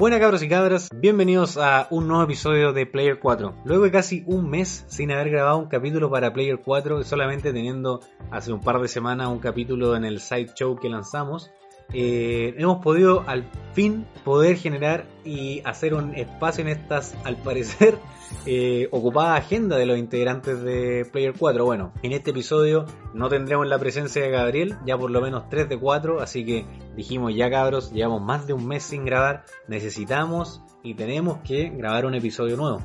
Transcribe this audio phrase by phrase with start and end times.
[0.00, 3.56] Buenas cabros y cabras, bienvenidos a un nuevo episodio de Player 4.
[3.66, 8.00] Luego de casi un mes sin haber grabado un capítulo para Player 4, solamente teniendo
[8.30, 11.50] hace un par de semanas un capítulo en el side show que lanzamos,
[11.92, 17.98] eh, hemos podido al fin poder generar y hacer un espacio en estas, al parecer,
[18.46, 21.64] eh, ocupada agenda de los integrantes de Player 4.
[21.64, 25.68] Bueno, en este episodio no tendremos la presencia de Gabriel, ya por lo menos 3
[25.68, 26.66] de 4, así que
[26.96, 32.06] dijimos ya cabros, llevamos más de un mes sin grabar, necesitamos y tenemos que grabar
[32.06, 32.80] un episodio nuevo.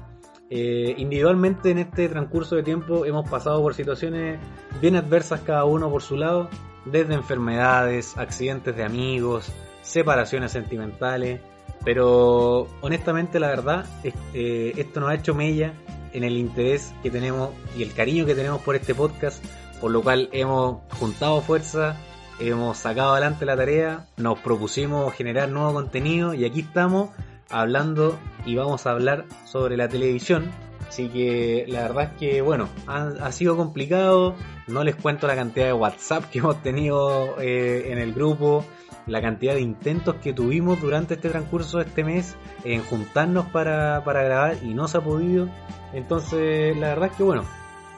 [0.50, 4.40] Eh, individualmente en este transcurso de tiempo hemos pasado por situaciones
[4.80, 6.50] bien adversas cada uno por su lado,
[6.86, 11.42] desde enfermedades, accidentes de amigos, separaciones sentimentales,
[11.84, 15.74] pero honestamente la verdad, eh, esto nos ha hecho mella
[16.14, 19.44] en el interés que tenemos y el cariño que tenemos por este podcast,
[19.82, 21.98] por lo cual hemos juntado fuerza,
[22.40, 27.10] hemos sacado adelante la tarea, nos propusimos generar nuevo contenido y aquí estamos
[27.50, 30.52] hablando y vamos a hablar sobre la televisión.
[30.88, 34.36] Así que la verdad es que bueno, ha, sido complicado,
[34.68, 38.66] no les cuento la cantidad de WhatsApp que hemos tenido eh, en el grupo,
[39.08, 44.04] la cantidad de intentos que tuvimos durante este transcurso de este mes en juntarnos para,
[44.04, 45.50] para grabar y no se ha podido.
[45.94, 47.44] Entonces la verdad es que bueno,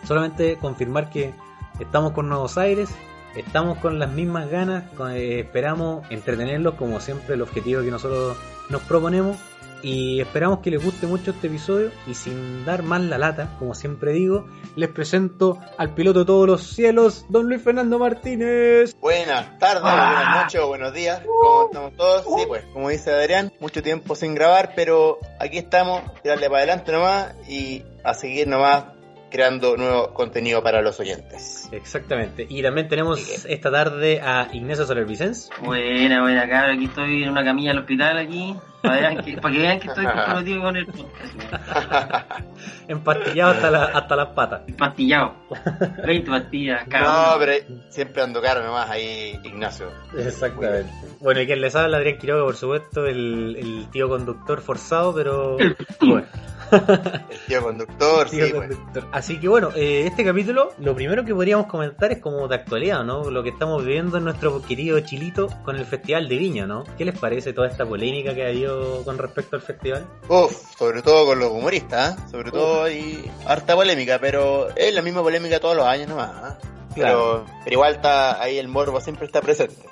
[0.04, 1.34] solamente confirmar que
[1.80, 2.90] estamos con Nuevos Aires,
[3.36, 8.38] estamos con las mismas ganas, eh, esperamos entretenerlos como siempre el objetivo que nosotros
[8.70, 9.38] nos proponemos
[9.82, 13.74] y esperamos que les guste mucho este episodio y sin dar más la lata, como
[13.74, 18.96] siempre digo, les presento al piloto de todos los cielos, don Luis Fernando Martínez.
[19.00, 20.14] Buenas tardes, ah.
[20.14, 22.24] buenas noches o buenos días, ¿cómo estamos todos?
[22.24, 26.92] Sí, pues, como dice Adrián, mucho tiempo sin grabar, pero aquí estamos, tirarle para adelante
[26.92, 28.97] nomás y a seguir nomás
[29.30, 31.68] creando nuevo contenido para los oyentes.
[31.72, 32.46] Exactamente.
[32.50, 35.50] Y también tenemos esta tarde a Ignacio Soler Vicens.
[35.62, 36.78] Buena, buena, cabrón.
[36.78, 38.56] Aquí estoy en una camilla al hospital aquí.
[38.82, 42.42] Para, que, vean que estoy comprometido con el podcast.
[42.88, 44.62] Empastillado hasta, la, hasta las patas.
[44.68, 45.34] Empastillado.
[46.06, 47.14] 20 pastillas, cabrón.
[47.14, 47.54] No, pero
[47.90, 49.92] siempre ando caro nomás ahí, Ignacio.
[50.18, 50.92] Exactamente.
[51.20, 55.58] Bueno, y quien les habla, Adrián Quiroga, por supuesto, el, el tío conductor forzado, pero
[56.00, 56.28] bueno.
[56.72, 58.78] El tío conductor, sí, pues.
[59.12, 63.04] Así que bueno, eh, este capítulo, lo primero que podríamos comentar es como de actualidad,
[63.04, 63.30] ¿no?
[63.30, 66.84] Lo que estamos viviendo en nuestro querido Chilito con el Festival de Viña, ¿no?
[66.98, 70.08] ¿Qué les parece toda esta polémica que ha habido con respecto al festival?
[70.28, 72.22] Uf, sobre todo con los humoristas, ¿eh?
[72.32, 76.54] sobre todo hay harta polémica, pero es la misma polémica todos los años nomás.
[76.54, 76.68] ¿eh?
[76.96, 79.86] Pero, pero igual está ahí el morbo siempre está presente.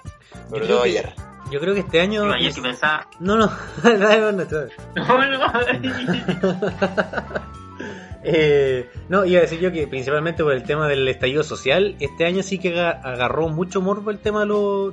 [0.49, 1.13] Sobre todo ayer.
[1.51, 2.31] Yo creo que este año.
[2.31, 3.07] ayer que pensaba.
[3.19, 3.51] No, no,
[3.83, 4.45] no, no,
[8.23, 12.25] eh, no, iba a decir yo que principalmente por el tema del estallido social, este
[12.25, 14.47] año sí que agarró mucho morbo el tema de,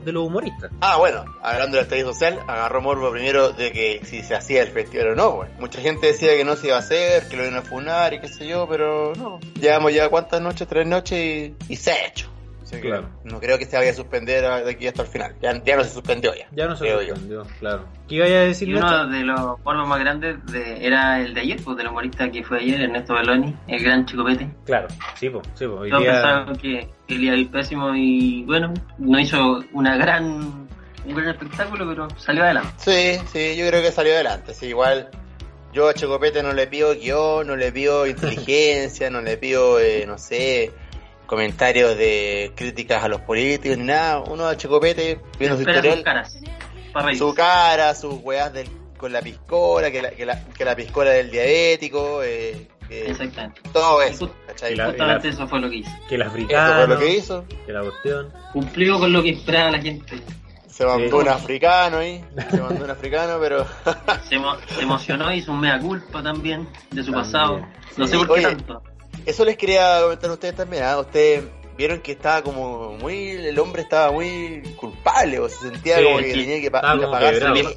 [0.05, 0.71] de los humoristas.
[0.83, 4.69] Ah, bueno, hablando del estallido social, agarró morbo primero de que si se hacía el
[4.69, 5.51] festival o no, pues.
[5.59, 8.21] Mucha gente decía que no se iba a hacer, que lo iban a funar y
[8.21, 9.41] qué sé yo, pero no.
[9.59, 12.32] Llevamos ya cuántas noches, tres noches y, y se ha hecho
[12.81, 13.09] claro.
[13.25, 15.35] no creo que se vaya a suspender de aquí hasta el final.
[15.41, 16.47] Ya, no se suspendió ya.
[16.53, 17.85] Ya no se suspendió, claro.
[18.09, 18.69] ¿Qué iba a decir?
[18.69, 20.37] Y uno de los formas más grandes
[20.81, 24.49] era el de ayer, pues del humorista que fue ayer, Ernesto Belloni, el gran Chicopete.
[24.65, 24.89] Claro,
[25.19, 25.47] sí, pues.
[25.55, 25.91] Sí, pues.
[25.91, 30.69] Todos pensaban que, él iba a ir pésimo y bueno, no hizo una gran
[31.05, 32.71] un gran espectáculo, pero salió adelante.
[32.77, 34.55] Sí, sí, yo creo que salió adelante.
[34.55, 35.11] Sí, igual
[35.73, 40.05] yo a Chicopete no le pido guion, no le pido inteligencia, no le pido, eh,
[40.07, 40.71] no sé,
[41.27, 44.21] comentarios de críticas a los políticos ni nada.
[44.21, 46.05] Uno a Checopete viendo su historial.
[47.17, 51.11] su cara, sus weas del, con la piscola, que la, que la, que la piscola
[51.11, 52.23] del diabético.
[52.23, 53.61] Eh, Exactamente.
[53.73, 54.31] Todo eso.
[54.71, 55.91] Y justamente eso fue lo que hizo.
[56.09, 56.73] Que el africano.
[56.73, 57.45] Eso fue lo que hizo.
[57.67, 58.33] Que la cuestión.
[58.53, 60.21] Cumplió con lo que esperaba la gente.
[60.67, 63.67] Se mandó un africano ahí, se mandó un africano, pero...
[64.29, 64.37] se,
[64.81, 67.67] emocionó, hizo un mea culpa también de su pasado.
[67.99, 68.83] No sé por qué tanto.
[69.27, 70.85] Eso les quería comentar a ustedes también.
[70.85, 70.99] ¿ah?
[70.99, 71.45] Ustedes
[71.77, 73.31] vieron que estaba como muy.
[73.31, 76.99] El hombre estaba muy culpable, o se sentía como que tenía que pagar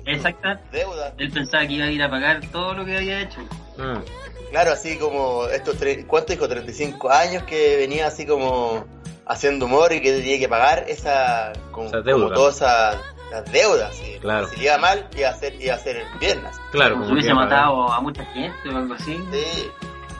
[0.06, 0.50] Exacto.
[0.72, 1.14] Deuda.
[1.18, 3.42] Él pensaba que iba a ir a pagar todo lo que había hecho.
[3.78, 4.52] Mm.
[4.52, 5.78] Claro, así como estos.
[6.08, 6.48] ¿Cuánto dijo?
[6.48, 8.86] 35 años que venía así como
[9.26, 11.54] haciendo humor y que tenía que pagar esa.
[11.72, 12.26] Como, esa deuda.
[12.26, 14.02] como todas esas deudas.
[14.22, 14.48] Claro.
[14.48, 16.60] Si le iba mal, iba a hacer, iba a hacer piernas.
[16.72, 19.20] Claro, como, hubiese matado a mucha gente o algo así.
[19.32, 19.70] Sí.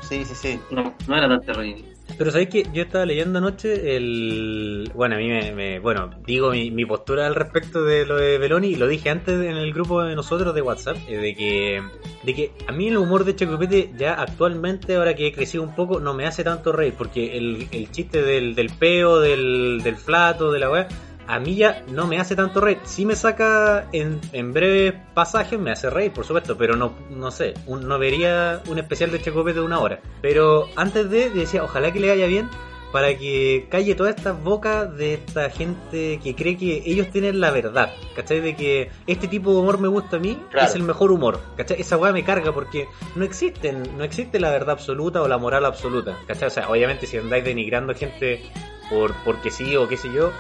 [0.08, 0.60] Sí, sí, sí.
[0.72, 1.96] No, no era tan terrible.
[2.18, 4.92] Pero sabéis que yo estaba leyendo anoche el.
[4.94, 5.80] Bueno, a mí me.
[5.80, 9.74] bueno, digo mi, postura al respecto de lo de Beloni, lo dije antes en el
[9.74, 11.84] grupo de nosotros de WhatsApp, eh, de que.
[12.24, 15.76] De que a mí el humor de Chacopete ya actualmente, ahora que he crecido un
[15.76, 19.98] poco, no me hace tanto reír, porque el, el chiste del, del peo, del, del
[19.98, 20.88] flato, de la weá,
[21.28, 22.80] a mí ya no me hace tanto reír.
[22.84, 27.32] Sí me saca en, en breves pasajes, me hace reír, por supuesto, pero no, no
[27.32, 30.00] sé, un- no vería un especial de Checopete de una hora.
[30.22, 32.50] Pero antes de, decía, ojalá que le vaya bien
[32.92, 37.52] para que calle todas estas bocas de esta gente que cree que ellos tienen la
[37.52, 38.40] verdad, ¿cachai?
[38.40, 40.68] De que este tipo de humor me gusta a mí, Claro.
[40.70, 41.82] es el mejor humor, ¿cachai?
[41.82, 45.66] Esa weá me carga porque no existen, no existe la verdad absoluta o la moral
[45.66, 46.48] absoluta, ¿cachai?
[46.48, 48.42] O sea, obviamente si andáis denigrando gente
[48.90, 50.32] por porque sí o qué sé yo,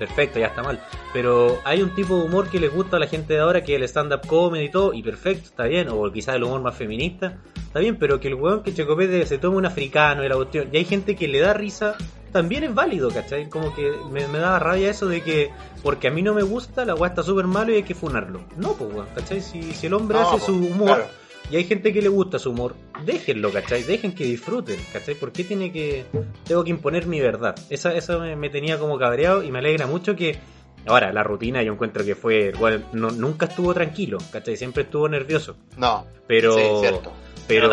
[0.00, 0.80] perfecto, ya está mal.
[1.12, 3.74] Pero hay un tipo de humor que les gusta a la gente de ahora, que
[3.74, 5.88] es el stand-up comedy y todo, y perfecto, está bien.
[5.90, 9.38] O quizás el humor más feminista, está bien, pero que el weón que Checopete se
[9.38, 11.94] tome un africano y la cuestión, y hay gente que le da risa,
[12.32, 13.48] también es válido, ¿cachai?
[13.48, 15.50] Como que me, me da rabia eso de que,
[15.82, 18.40] porque a mí no me gusta, la weá está súper malo y hay que funarlo.
[18.56, 19.40] No, pues weón, ¿cachai?
[19.40, 20.86] Si, si el hombre No, hace po, su humor...
[20.86, 21.19] claro.
[21.50, 23.82] Y hay gente que le gusta su humor, déjenlo, ¿cachai?
[23.82, 25.14] Dejen que disfruten, ¿cachai?
[25.16, 26.04] ¿Por qué tiene que,
[26.46, 27.56] tengo que imponer mi verdad?
[27.70, 30.38] Esa, eso me, me tenía como cabreado y me alegra mucho que,
[30.86, 34.56] ahora, la rutina yo encuentro que fue, bueno, no- nunca estuvo tranquilo, ¿cachai?
[34.56, 37.12] Siempre estuvo nervioso, No, pero, sí, cierto.
[37.48, 37.68] pero,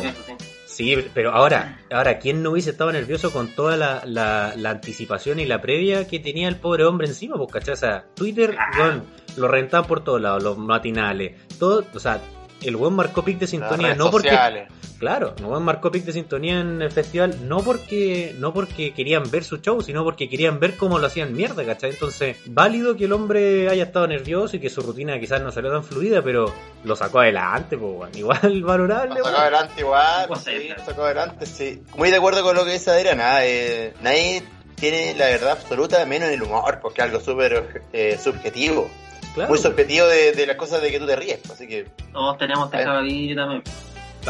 [0.00, 0.34] sí.
[0.66, 5.38] sí, pero ahora, ahora, ¿quién no hubiese estado nervioso con toda la, la, la anticipación
[5.38, 7.36] y la previa que tenía el pobre hombre encima?
[7.36, 7.74] Pues, ¿cachai?
[7.74, 9.04] O sea, Twitter, weón,
[9.36, 12.20] lo rentaban por todos lados, los matinales, todo, o sea,
[12.62, 14.68] el buen marcó pic de sintonía, no porque sociales.
[14.98, 19.44] Claro, no marcó pic de sintonía en el festival, no porque no porque querían ver
[19.44, 21.90] su show, sino porque querían ver cómo lo hacían mierda, ¿cachai?
[21.90, 25.70] Entonces, válido que el hombre haya estado nervioso y que su rutina quizás no salió
[25.70, 26.52] tan fluida, pero
[26.84, 29.20] lo sacó adelante, pues, igual valorable.
[29.20, 31.82] Lo sacó adelante igual, Pues sí, lo sacó adelante, sí.
[31.96, 34.42] Muy de acuerdo con lo que dice Adriana, eh, nadie
[34.74, 38.90] tiene la verdad absoluta menos en el humor, porque es algo súper eh, subjetivo.
[39.34, 42.38] Claro, muy subjetivo de, de las cosas de que tú te ríes, así que, Todos
[42.38, 42.80] tenemos A ver.
[42.80, 43.62] tecabilla también.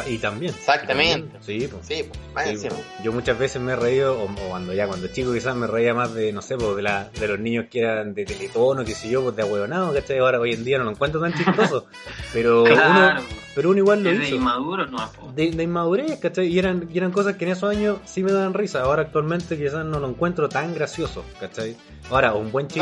[0.06, 0.54] Y también.
[0.54, 1.18] Exactamente.
[1.18, 1.86] y también, Sí, pues.
[1.86, 2.74] sí, pues, más Sí, encima.
[2.74, 2.86] pues.
[3.02, 5.94] Yo muchas veces me he reído, o, o cuando ya cuando chico quizás me reía
[5.94, 8.94] más de, no sé, pues, de, la, de los niños que eran de teletono, qué
[8.94, 10.18] sé yo, pues de ahueonado, ¿cachai?
[10.18, 11.86] Ahora hoy en día no lo encuentro tan chistoso.
[12.32, 14.36] Pero Claro, uno, pero uno igual lo es de hizo.
[14.36, 15.10] inmaduro, no.
[15.34, 16.46] de, de inmadurez, ¿cachai?
[16.46, 18.82] Y eran, y eran cosas que en esos años sí me daban risa.
[18.82, 21.76] Ahora actualmente quizás no lo encuentro tan gracioso, ¿cachai?
[22.10, 22.80] Ahora, un buen chiste,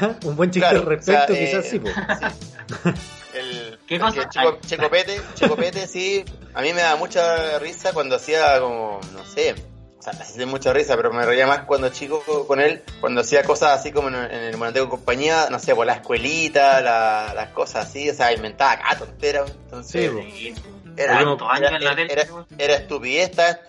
[0.00, 1.94] No, un buen chiste Claro, al respecto o sea, quizás eh, sí, pues.
[3.34, 4.20] El, ¿Qué cosa?
[4.20, 6.24] que Checo- Checopete, Checopete, sí,
[6.54, 9.54] a mí me da mucha risa cuando hacía como, no sé,
[9.98, 13.42] o sea, hacía mucha risa, pero me reía más cuando chico con él, cuando hacía
[13.44, 17.48] cosas así como en, en el Monateo compañía, no sé, por la escuelita, la- las
[17.50, 20.10] cosas así, o sea, inventaba acá tonteras, entonces...
[20.10, 20.54] Sí,
[20.96, 22.46] Era, Oye, tantos años era, en la tele, era- weón.
[22.58, 23.60] era estupidez tras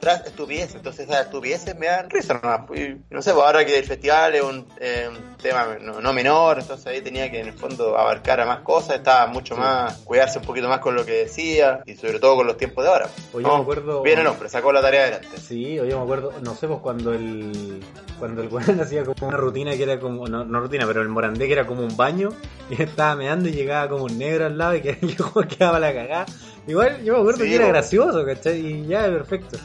[0.00, 2.60] tras estupidez, entonces esas estupideces me dan risa nomás.
[2.78, 6.12] Y no sé, pues ahora que el festival es un, eh, un tema no, no
[6.12, 9.98] menor, entonces ahí tenía que en el fondo abarcar a más cosas, estaba mucho más,
[10.04, 12.90] cuidarse un poquito más con lo que decía y sobre todo con los tiempos de
[12.90, 13.08] ahora.
[13.32, 15.38] Oye, No, me acuerdo- Bien el hombre, sacó la tarea adelante.
[15.38, 17.80] Sí, oye, me acuerdo, no sé, pues cuando el
[18.18, 21.08] cuando el weón hacía como una rutina que era como, no, no rutina, pero el
[21.08, 22.28] morandé que era como un baño,
[22.70, 25.16] y estaba meando y llegaba como un negro al lado y que el
[25.48, 26.26] quedaba la cagada.
[26.66, 28.60] Igual yo me acuerdo Sí, que era gracioso, ¿cachai?
[28.64, 29.58] Y ya, perfecto.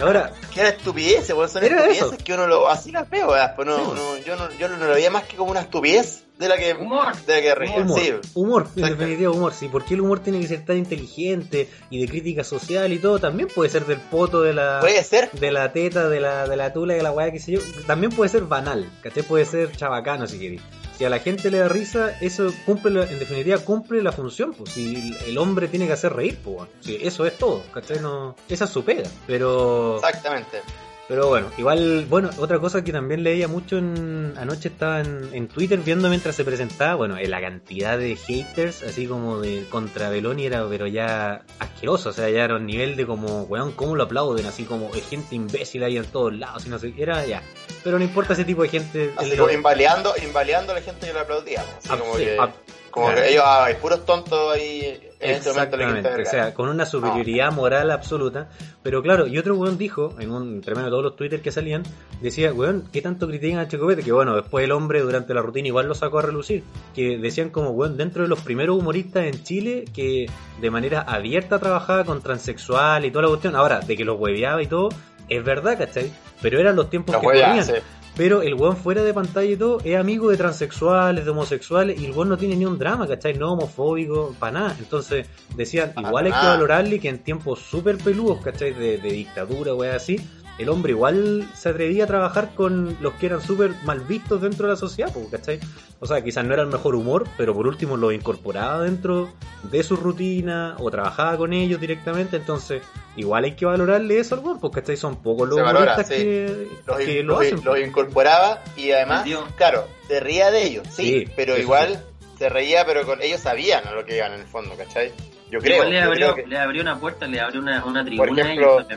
[0.00, 2.16] Ahora, Que era estupidez, pues son estupideces eso.
[2.24, 3.54] que uno lo, así las veo, ¿verdad?
[3.56, 3.82] Pues no, Sí.
[3.94, 6.72] no, yo no, yo no lo veía más que como una estupidez de la que,
[6.74, 7.14] Humor.
[7.26, 8.12] de la que reír, humor, sí.
[8.34, 12.08] humor, en definitiva humor, sí, porque el humor tiene que ser tan inteligente y de
[12.08, 15.72] crítica social y todo, también puede ser del poto de la Puede ser, de la
[15.72, 18.42] teta, de la, de la tula, de la weá, qué sé yo, también puede ser
[18.42, 19.22] banal, ¿cachai?
[19.22, 20.62] Puede ser chabacano si queréis.
[20.98, 24.70] Si a la gente le da risa, eso cumple, en definitiva, cumple la función, pues.
[24.70, 26.68] Si el hombre tiene que hacer reír, pues.
[26.80, 28.00] Sí, eso es todo, ¿cachai?
[28.00, 29.08] No, esa es su pega.
[29.26, 30.60] Pero, exactamente.
[31.08, 35.48] Pero bueno, igual, bueno, otra cosa que también leía mucho en, anoche estaba en, en
[35.48, 40.08] Twitter viendo mientras se presentaba, bueno, en la cantidad de haters, así como de contra
[40.08, 43.96] Beloni era, pero ya asqueroso, o sea, ya era un nivel de como, weón, ¿cómo
[43.96, 44.46] lo aplauden?
[44.46, 47.42] Así como hay gente imbécil ahí en todos lados, y no sé, era ya.
[47.82, 49.12] Pero no importa ese tipo de gente.
[49.16, 51.60] Así como invaleando, invaleando a la gente que lo aplaudía.
[51.78, 52.50] Así Ah, como sí, que, ah,
[52.90, 53.20] como claro.
[53.22, 57.90] que ellos, ah, hay puros tontos ahí este Exactamente, o sea, con una superioridad moral
[57.90, 58.48] absoluta.
[58.82, 61.82] Pero claro, y otro weón dijo, en un tremendo de todos los twitters que salían,
[62.20, 64.02] decía, weón, ¿qué tanto critican a Checopete?
[64.02, 66.62] Que bueno, después el hombre durante la rutina igual lo sacó a relucir.
[66.94, 70.26] Que decían como, weón, dentro de los primeros humoristas en Chile que
[70.60, 73.56] de manera abierta trabajaba con transexual y toda la cuestión.
[73.56, 74.90] Ahora, de que los hueveaba y todo,
[75.28, 76.12] es verdad, ¿cachai?
[76.42, 77.72] Pero eran los tiempos Los que sí.
[78.16, 82.04] Pero el weón fuera de pantalla y todo es amigo de transexuales, de homosexuales, y
[82.04, 83.34] el weón no tiene ni un drama, ¿cachai?
[83.34, 84.76] No homofóbico, para nada.
[84.78, 88.72] Entonces decían, igual hay que valorarle que en tiempos súper peludos, ¿cachai?
[88.72, 90.20] De, de dictadura, weón, así,
[90.58, 94.66] el hombre igual se atrevía a trabajar con los que eran súper mal vistos dentro
[94.66, 95.58] de la sociedad, ¿cachai?
[96.00, 99.32] O sea, quizás no era el mejor humor, pero por último lo incorporaba dentro
[99.64, 102.82] de su rutina o trabajaba con ellos directamente, entonces
[103.16, 104.96] igual hay que valorarle eso al porque ¿cachai?
[104.96, 106.22] son pocos los Se valora, humoristas sí.
[106.22, 107.60] que, Los, que in- lo hacen.
[107.64, 109.44] los incorporaba y además, Dio.
[109.56, 112.02] claro, se reía de ellos, sí, Sí, pero igual
[112.38, 115.12] se reía, pero con ellos sabían a lo que iban en el fondo, ¿cachai?
[115.50, 117.84] Yo creo, Igual le yo abrió, creo que le abrió una puerta, le abrió una,
[117.84, 118.42] una tribuna.
[118.42, 118.94] ejemplo, y-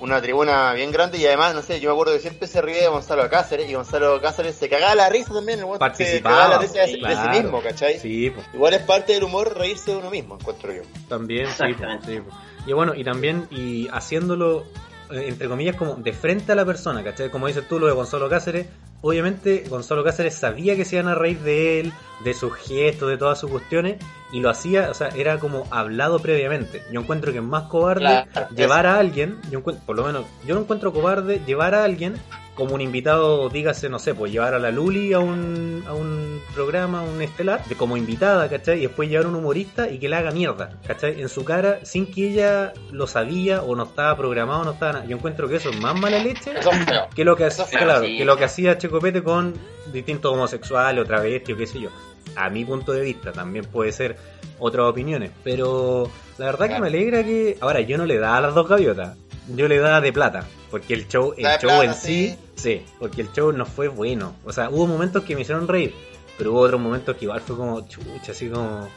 [0.00, 2.82] una tribuna bien grande y además, no sé, yo me acuerdo que siempre se reía
[2.82, 6.36] de Gonzalo Cáceres y Gonzalo Cáceres se cagaba la risa también, el weón se Participaba,
[6.36, 7.98] cagaba la risa de, sí mismo, ¿cachai?
[7.98, 8.46] Sí, pues.
[8.54, 10.82] Igual es parte del humor reírse de uno mismo, encuentro yo.
[11.08, 12.14] También, sí, Exactamente.
[12.14, 12.30] sí, po.
[12.66, 14.64] Y bueno, y también, y haciéndolo,
[15.12, 17.30] entre comillas, como de frente a la persona, ¿cachai?
[17.30, 18.66] Como dices tú, lo de Gonzalo Cáceres,
[19.00, 21.92] obviamente Gonzalo Cáceres sabía que se iban a reír de él,
[22.24, 23.96] de sus gestos, de todas sus cuestiones,
[24.32, 26.82] y lo hacía, o sea, era como hablado previamente.
[26.92, 30.26] Yo encuentro que es más cobarde Claro, llevar a alguien, yo encuentro, por lo menos,
[30.46, 32.14] yo no encuentro cobarde llevar a alguien
[32.60, 36.42] como un invitado, dígase, no sé, pues llevar a la Luli a un, a un
[36.54, 38.80] programa, a un estelar, de como invitada, ¿cachai?
[38.80, 41.22] Y después llevar a un humorista y que le haga mierda, ¿cachai?
[41.22, 45.06] En su cara, sin que ella lo sabía o no estaba programado, no estaba nada.
[45.06, 46.70] Yo encuentro que eso es más mala leche Eso
[47.16, 48.18] que lo que, Eso hacía, claro, sí.
[48.18, 49.54] que lo que hacía Checopete con
[49.90, 51.88] distintos homosexuales o travestis o qué sé yo.
[52.36, 54.18] A mi punto de vista, también puede ser
[54.58, 57.56] otras opiniones, pero la verdad que me alegra que...
[57.62, 59.16] Ahora, yo no le daba a las dos gaviotas,
[59.56, 62.82] yo le daba de plata, porque el show, el La show plata, en sí, sí,
[62.98, 64.34] porque el show no fue bueno.
[64.44, 65.94] O sea, hubo momentos que me hicieron reír,
[66.38, 68.88] pero hubo otros momentos que igual fue como chucha, así como...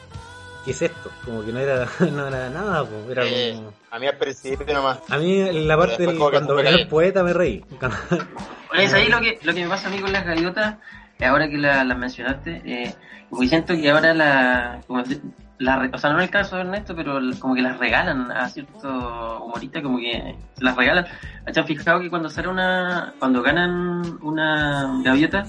[0.64, 1.10] ¿Qué es esto?
[1.26, 3.72] Como que no era, no era nada, po, era Eh, como...
[3.90, 4.98] a mí al principio nomás.
[5.10, 7.62] A mí en la parte del, cuando era el poeta me reí.
[7.78, 8.24] Bueno,
[8.82, 10.76] es ahí lo que, lo que me pasa a mí con las gaviotas,
[11.18, 12.94] eh, ahora que la- las mencionaste, eh,
[13.28, 15.02] como que siento que ahora la, como
[15.58, 18.30] la re- o sea, no en el caso de Ernesto, pero como que las regalan
[18.32, 18.82] a ciertos
[19.42, 21.06] humoristas, como que se las regalan.
[21.52, 25.44] ¿Se han fijado que cuando sale una, cuando ganan una gaviota,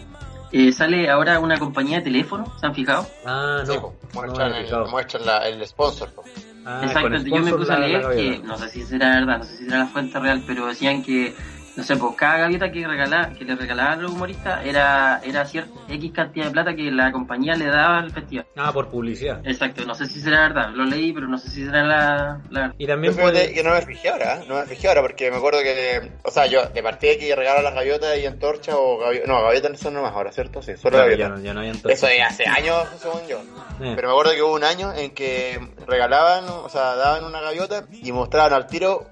[0.52, 2.46] eh, sale ahora una compañía de teléfono?
[2.60, 3.08] ¿Se han fijado?
[3.26, 3.74] Ah, no.
[3.74, 6.10] Sí, po, no muestran, el, muestran la- el sponsor.
[6.14, 6.24] po.
[6.68, 9.38] Ah, Exacto, yo me puse a la- la leer que, no sé si será verdad,
[9.40, 11.36] no sé si será la fuente real, pero decían que,
[11.76, 15.72] no sé, pues cada gaviota que, regala, que le regalaban los humoristas era, era cierta
[15.90, 18.46] X cantidad de plata que la compañía le daba al festival.
[18.56, 19.42] Ah, por publicidad.
[19.46, 22.60] Exacto, no sé si será verdad, lo leí, pero no sé si será la, la
[22.62, 22.76] verdad.
[22.78, 23.54] Y Yo también puede...
[23.54, 24.46] que no me fijé ahora, ¿eh?
[24.48, 27.62] no me fijé ahora porque me acuerdo que, o sea, yo de partida que regalo
[27.62, 30.62] las gaviotas y antorcha o gaviotas, no, gaviotas no son nomás ahora, ¿cierto?
[30.62, 31.40] Sí, solo Claro, ya, gaviotas.
[31.40, 31.98] no, ya no hay entonces.
[31.98, 33.40] Eso es hace años, según yo.
[33.82, 37.42] Eh, Pero me acuerdo que hubo un año en que regalaban, o sea, daban una
[37.42, 39.06] gaviota y mostraban al tiro,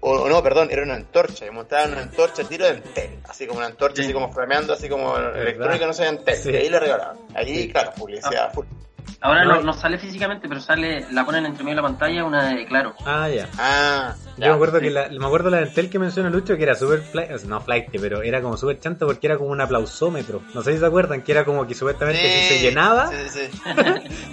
[0.00, 3.58] o, no, perdón, era una antorcha, y mostraban una antorcha tiro de Entel, así como
[3.58, 4.02] una antorcha, Sí.
[4.04, 6.50] así como flameando, así como electrónica, no sé, Entel, Sí.
[6.50, 7.18] y ahí le regalaban.
[7.34, 8.66] Ahí, claro, publicidad full.
[9.20, 9.56] Ahora No.
[9.56, 12.66] no, no sale físicamente, pero sale, la ponen entre medio de la pantalla una de
[12.66, 12.94] claro.
[13.04, 13.48] Ah, ya.
[13.58, 14.84] Ah, Yo me acuerdo sí.
[14.84, 17.60] que la, me acuerdo la del tel que menciona Lucho que era súper flight, no
[17.60, 20.42] flight, pero era como súper chanta porque era como un aplausómetro.
[20.54, 23.40] No sé si se acuerdan que era como que supuestamente si se llenaba, Sí, sí,
[23.52, 23.60] sí.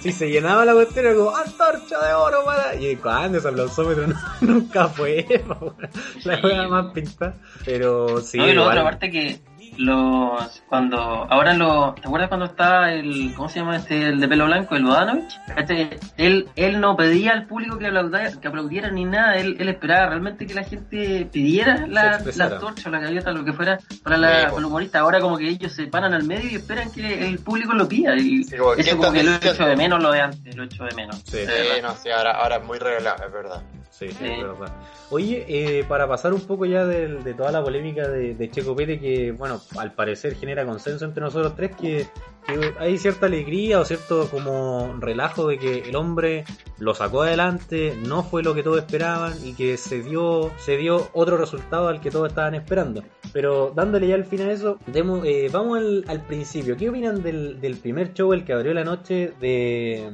[0.00, 4.06] si se llenaba la cuestión era como antorcha de oro para y cuando ese aplausómetro
[4.08, 5.26] no- nunca fue
[6.24, 6.46] la Sí.
[6.46, 7.34] wea más pintada.
[7.64, 8.68] Pero sí, no, y lo igual.
[8.68, 9.40] otro, aparte que
[9.78, 14.28] los cuando ahora lo ¿te acuerdas cuando estaba el ¿cómo se llama este el de
[14.28, 15.38] pelo blanco el Bodanovich?
[15.56, 19.68] Este, él él no pedía al público que aplaudiera, que aplaudiera ni nada él, él
[19.68, 24.16] esperaba realmente que la gente pidiera la, la o la gaviota lo que fuera para,
[24.16, 24.58] la, Sí, para pues.
[24.58, 27.72] el humorista ahora como que ellos se paran al medio y esperan que el público
[27.72, 29.52] lo pida y Sí, eso ¿quién como que lo diciendo?
[29.54, 31.38] echo de menos lo de antes lo echo de menos Sí.
[31.46, 33.62] Sí, no, sí, ahora, ahora es muy regalado, es verdad.
[33.90, 34.72] Sí, sí, es verdad.
[35.10, 38.76] Oye, eh, para pasar un poco ya del- de, toda la polémica de, de Checo
[38.76, 42.06] Pérez, que, bueno, al parecer genera consenso entre nosotros tres, que,
[42.46, 46.44] que hay cierta alegría o cierto como relajo de que el hombre
[46.78, 51.08] lo sacó adelante, no fue lo que todos esperaban y que se dio, se dio
[51.14, 53.02] otro resultado al que todos estaban esperando.
[53.32, 56.76] Pero dándole ya el fin a eso, demos- eh, vamos al, al principio.
[56.76, 60.10] ¿Qué opinan del, del primer show, el que abrió la noche de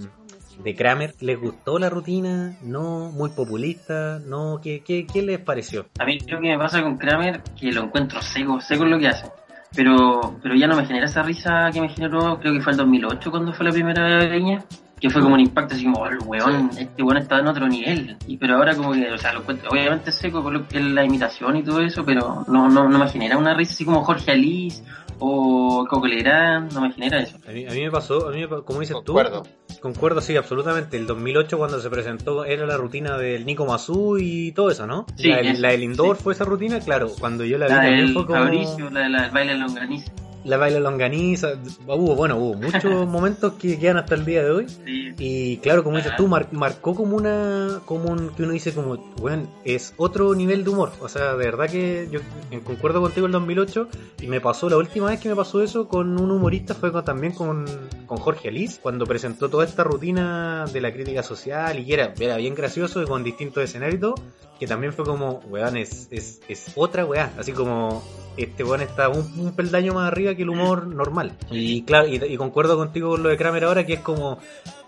[0.62, 1.14] de Kramer.
[1.20, 2.56] ¿Les gustó la rutina?
[2.62, 3.10] ¿No?
[3.10, 4.18] ¿Muy populista?
[4.18, 4.60] ¿No?
[4.62, 5.86] ¿Qué, qué, qué les pareció?
[5.98, 8.98] A mí lo que me pasa con Kramer que lo encuentro seco, seco en lo
[8.98, 9.26] que hace.
[9.74, 12.78] Pero, pero ya no me genera esa risa que me generó, creo que fue el
[12.78, 14.64] 2008 cuando fue la primera viña,
[15.04, 17.68] que fue como un impacto así como, oh, el weón, este weón está en otro
[17.68, 18.16] nivel.
[18.26, 20.84] Y pero ahora como que, o sea, lo encuentro, obviamente seco por lo que es
[20.84, 24.02] la imitación y todo eso, pero no, no, no me genera una risa así como
[24.02, 24.82] Jorge Alice
[25.18, 27.36] o Coco Legrand, no me genera eso.
[27.46, 29.42] A mí, a mí me pasó, a mí me como dices Concuerdo.
[29.42, 30.96] tú, concuerdo, sí, absolutamente.
[30.96, 35.04] El 2008 cuando se presentó era la rutina del Nico Mazú y todo eso, ¿no?
[35.16, 36.22] Sí, la, del- eso, la del indoor sí.
[36.24, 38.38] fue esa rutina, claro, cuando yo la vi La del fue como...
[38.38, 40.12] Fabricio, la del baile de longaniza.
[40.44, 41.54] La baila longaniza.
[41.86, 44.68] Hubo, bueno, hubo muchos momentos que quedan hasta el día de hoy.
[44.68, 45.14] Sí.
[45.18, 47.80] Y claro, como dices tú, mar- marcó como una.
[47.86, 50.92] como un, que uno dice como, bueno, es otro nivel de humor.
[51.00, 52.20] O sea, de verdad que yo
[52.64, 53.88] concuerdo contigo el 2008
[54.20, 57.04] y me pasó, la última vez que me pasó eso con un humorista fue con-
[57.04, 57.64] también con,
[58.06, 62.36] con Jorge Alice, cuando presentó toda esta rutina de la crítica social y era, era
[62.36, 64.14] bien gracioso y con distintos escenarios y todo,
[64.60, 68.02] que también fue como, weón, es, es, es otra weá, así como
[68.36, 71.36] este weón está un, un peldaño más arriba que el humor normal.
[71.50, 74.38] Y claro, y, y concuerdo contigo con lo de Kramer ahora, que es como,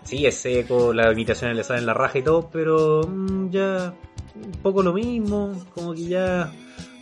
[0.03, 3.93] sí, es seco, las imitaciones le salen la raja y todo, pero mm, ya
[4.35, 6.51] un poco lo mismo, como que ya...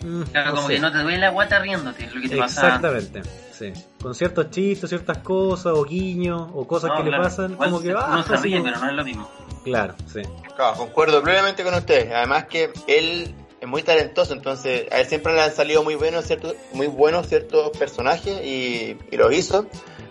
[0.03, 0.73] mm, Claro, no como sé.
[0.75, 2.65] que no te duele la guata riéndote, es lo que te pasa.
[2.67, 3.21] Exactamente,
[3.51, 3.73] sí.
[4.01, 7.81] Con ciertos chistes, ciertas cosas, o guiños, o cosas No, que le pasan, Igual como
[7.81, 8.23] que va.
[8.23, 9.29] se ríe, pero no es lo mismo.
[9.65, 10.21] Claro, sí.
[10.55, 12.11] Claro, concuerdo plenamente con usted.
[12.11, 13.33] Además que él
[13.65, 17.27] es muy talentoso, entonces a él siempre le han salido muy buenos ciertos, muy buenos
[17.27, 19.67] ciertos personajes y, y los hizo.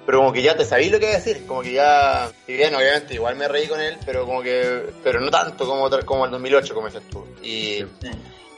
[0.07, 2.53] Pero como que ya te sabéis lo que iba a decir, como que ya, y
[2.53, 6.27] bien, obviamente igual me reí con él, pero como que, pero no tanto como, como
[6.27, 7.25] el 2008, como dices tú.
[7.43, 8.11] Y, Sí.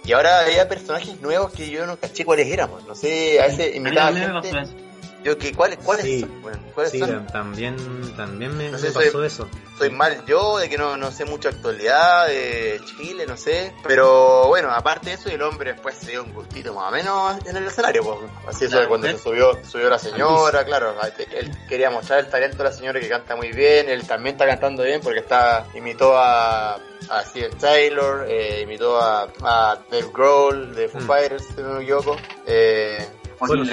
[0.06, 3.74] Y ahora había personajes nuevos que yo no caché cuáles éramos, no sé, a veces
[3.74, 4.85] imitaba gente.
[5.26, 6.20] Yo que cuáles, cuáles Sí.
[6.20, 7.10] son, Bueno, cuáles Sí, son.
[7.10, 7.76] tam- también,
[8.16, 9.48] también me, No me pasó soy- eso.
[9.76, 13.74] soy mal yo, de que no, no sé mucha actualidad de Chile, no sé.
[13.82, 17.36] Pero bueno, aparte de eso, el hombre después se dio un gustito más o menos
[17.46, 18.02] en el escenario.
[18.04, 18.18] Pues.
[18.46, 19.24] Así eso La de cuando se mujer.
[19.24, 20.94] subió, subió la señora, claro.
[21.32, 23.88] Él quería mostrar el talento de la señora que canta muy bien.
[23.88, 26.74] Él también está cantando bien porque está imitó a,
[27.08, 31.06] a Steven Taylor, eh, imitó a, a Dave Grohl de Foo Mm.
[31.06, 32.16] Fighters, si no me equivoco.
[32.46, 33.08] Eh,
[33.40, 33.64] Bueno.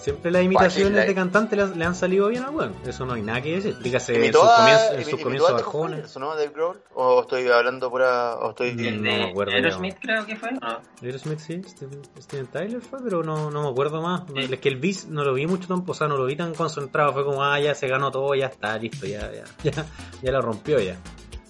[0.00, 2.74] Siempre las imitaciones Joaquín de cantantes le, han- le han salido bien a weón.
[2.86, 3.78] Eso no hay nada que decir.
[3.78, 5.90] Dígase en sus a, comienzos, en sus comienzos a bajones.
[5.96, 6.34] Fighters, ¿no?
[6.36, 6.82] Dave Grohl.
[6.94, 8.36] O estoy hablando pura.
[8.36, 8.72] O estoy.
[8.74, 10.80] No me acuerdo Aerosmith creo que fue, ¿o ¿no?
[11.02, 14.22] Aerosmith sí, Steven, Steven Tyler fue, pero no, no me acuerdo más.
[14.34, 14.48] Sí.
[14.52, 16.54] Es que el bis no lo vi mucho tiempo, o sea, no lo vi tan
[16.54, 17.12] concentrado.
[17.12, 19.84] Fue como, ah, ya se ganó todo, ya está, listo, ya, ya, ya,
[20.22, 20.96] ya lo rompió ya.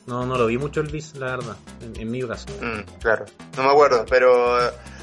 [0.07, 2.47] No, no lo vi mucho el bis, la verdad, en, en mi caso.
[2.61, 3.27] Mm, claro,
[3.57, 4.59] no me acuerdo, pero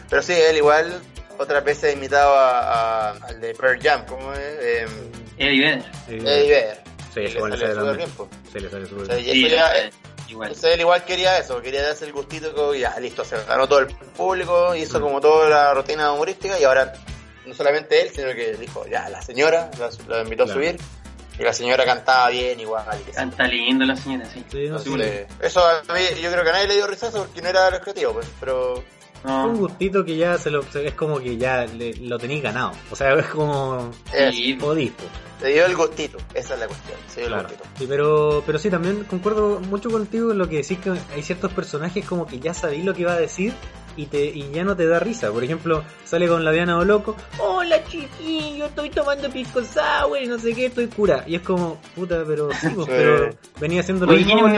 [0.10, 1.00] pero sí, él igual
[1.38, 4.40] otras veces ha imitado a, a- al de Pearl Jam, ¿cómo es?
[4.40, 4.88] Eh,
[5.38, 5.86] Eddie Vedder.
[6.08, 6.82] Eddie Vedder.
[7.14, 8.10] Sí, Y le sale le sale súper bien.
[8.52, 9.20] Se le sale súper bien.
[9.20, 9.56] y Sí,
[10.30, 10.50] igual.
[10.50, 13.80] entonces él igual quería eso, quería darse el gustito que ya listo, se ganó todo
[13.80, 16.92] el público, hizo como toda la rutina humorística y ahora
[17.46, 20.60] no solamente él, sino que dijo, ya la señora la, la invitó Claro.
[20.60, 20.78] a subir
[21.40, 22.86] y la señora cantaba bien igual.
[23.02, 23.12] y sí.
[23.14, 24.44] Canta lindo la señora, sí.
[24.52, 24.78] Sí, no.
[24.80, 27.70] Entonces, eso a mí, yo creo que a nadie le dio risazo porque no era
[27.70, 28.84] el objetivo, pues, pero
[29.22, 32.18] Fue un No, gustito que ya se lo, se- es como que ya le- lo
[32.20, 32.72] tenéis ganado.
[32.92, 35.04] O sea, es como es, sí, jodiste.
[35.40, 37.48] Se dio el gustito, esa es la cuestión, se dio Claro.
[37.50, 37.70] el gustito.
[37.80, 41.52] Sí, pero, pero sí, también concuerdo mucho contigo en lo que decís que hay ciertos
[41.54, 43.54] personajes como que ya sabéis lo que va a decir
[43.96, 45.32] y te y ya no te da risa.
[45.32, 50.28] Por ejemplo, sale con la Diana o loco, hola chiquillo, estoy tomando pisco sour y
[50.28, 51.24] no sé qué, estoy cura.
[51.26, 52.94] Y es como, puta, pero sí, pues, Sí.
[52.96, 54.44] pero venía haciendo lo Oye, mismo.
[54.46, 54.56] ¿quién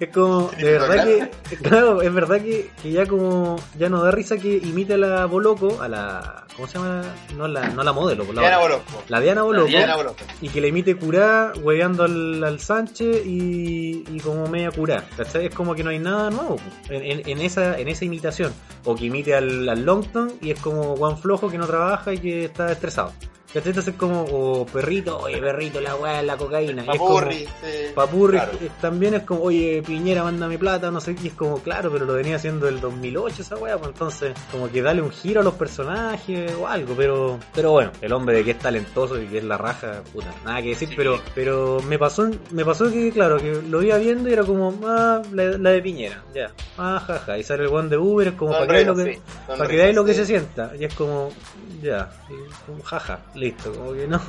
[0.00, 4.10] es como, de verdad que, claro, es verdad que, que ya como, ya no da
[4.10, 7.02] risa que imite a la Boloco, a la, ¿cómo se llama?
[7.36, 8.76] No la, no la modelo, la, Diana otra.
[8.76, 9.02] Bolosco.
[9.08, 9.96] la Diana Boloco, Diana
[10.40, 15.46] y que le imite curá, hueveando al, al Sánchez y, y como media curá, ¿cachai?
[15.46, 16.56] Es como que no hay nada nuevo
[16.88, 18.52] en, en- en esa, en esa imitación,
[18.84, 22.18] o que imite al, al Longton y es como Juan Flojo que no trabaja y
[22.18, 23.12] que está estresado.
[23.52, 23.68] ¿Cachai?
[23.70, 26.84] Entonces es como, o perrito, oye perrito, la weá, la cocaína.
[26.86, 27.46] Y es como- Papurri, sí.
[27.94, 28.52] Papurri Claro.
[28.62, 32.04] eh, también es como, oye, Piñera, mándame plata, no sé qué, es como, claro, pero
[32.06, 35.44] lo venía haciendo el 2008 esa weá, pues entonces, como que dale un giro a
[35.44, 39.38] los personajes o algo, pero pero bueno, el hombre de que es talentoso y que
[39.38, 40.94] es la raja, puta, nada que decir, Sí.
[40.96, 44.74] pero pero me pasó me pasó que, claro, que lo iba viendo y era como,
[44.86, 48.34] ah, la, la de Piñera, ya, ah, jaja, y sale el one de Uber, es
[48.34, 49.14] como, para que veáis lo que...
[49.14, 49.20] Sí.
[49.46, 51.30] Para que veáis lo que se sienta, y es como,
[51.82, 52.10] ya,
[52.84, 54.20] jaja, listo, como que no.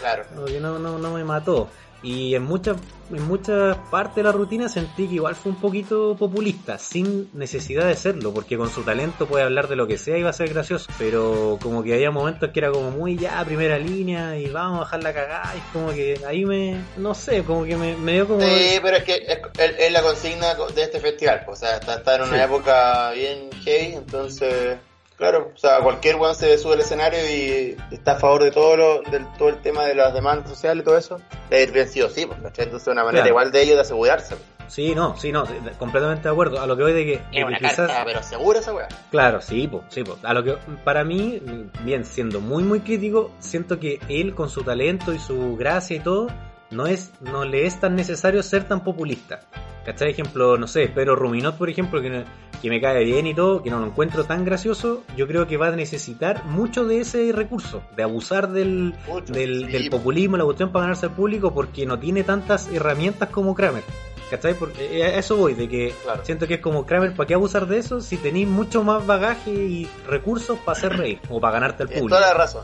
[0.00, 0.24] Claro.
[0.34, 1.68] como que no, no, no me mató.
[2.02, 2.78] Y en muchas,
[3.12, 7.84] en muchas partes de la rutina sentí que igual fue un poquito populista, sin necesidad
[7.86, 10.32] de serlo, porque con su talento puede hablar de lo que sea y va a
[10.32, 10.90] ser gracioso.
[10.96, 14.84] Pero como que había momentos que era como muy ya, primera línea, y vamos a
[14.84, 18.26] dejar la cagada, y como que ahí me, no sé, como que me, me dio
[18.26, 18.40] como...
[18.40, 21.76] Sí, pero es que es, es- es la consigna de este festival, pues, o sea,
[21.76, 22.42] está, está en una Sí.
[22.44, 24.78] época bien heavy, entonces,
[25.20, 28.76] claro, o sea, cualquier weón se sube al escenario y está a favor de todo
[28.76, 31.88] lo, del todo el tema de las demandas sociales y todo eso, de ir bien
[31.88, 32.38] sí o sí, pues.
[32.58, 33.28] Entonces una manera Claro.
[33.28, 34.34] igual de ellos de asegurarse.
[34.34, 34.48] pues.
[34.66, 35.44] Sí, no, sí, no,
[35.80, 36.60] completamente de acuerdo.
[36.60, 37.74] A lo que voy de que, Es que una quizás...
[37.76, 38.86] carta, pero segura esa weá.
[39.10, 40.16] Claro, sí, po, sí, po.
[40.22, 41.42] A lo que para mí,
[41.82, 46.00] bien siendo muy muy crítico, siento que él con su talento y su gracia y
[46.00, 46.28] todo,
[46.70, 49.40] no es no le es tan necesario ser tan populista.
[49.84, 50.10] ¿Cachai?
[50.10, 52.24] Ejemplo, no sé, pero Ruminot, por ejemplo, que, no-
[52.60, 55.56] que me cae bien y todo, que no lo encuentro tan gracioso, yo creo que
[55.56, 59.96] va a necesitar mucho de ese recurso, de abusar del, Mucho, del, sí, del po.
[59.96, 63.82] populismo, la cuestión para ganarse al público, porque no tiene tantas herramientas como Kramer.
[64.30, 64.54] ¿Cachai?
[64.54, 66.24] Porque eh, a eso voy, de que Claro.
[66.24, 69.50] siento que es como Kramer, ¿para qué abusar de eso si tenéis mucho más bagaje
[69.50, 72.08] y recursos para hacer reír o para ganarte al público?
[72.08, 72.62] toda la razón.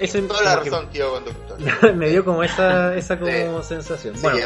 [0.00, 1.94] Ese Toda la razón, tío conductor.
[1.94, 4.14] me dio como esa, esa como sensación.
[4.14, 4.38] Sí, Bueno,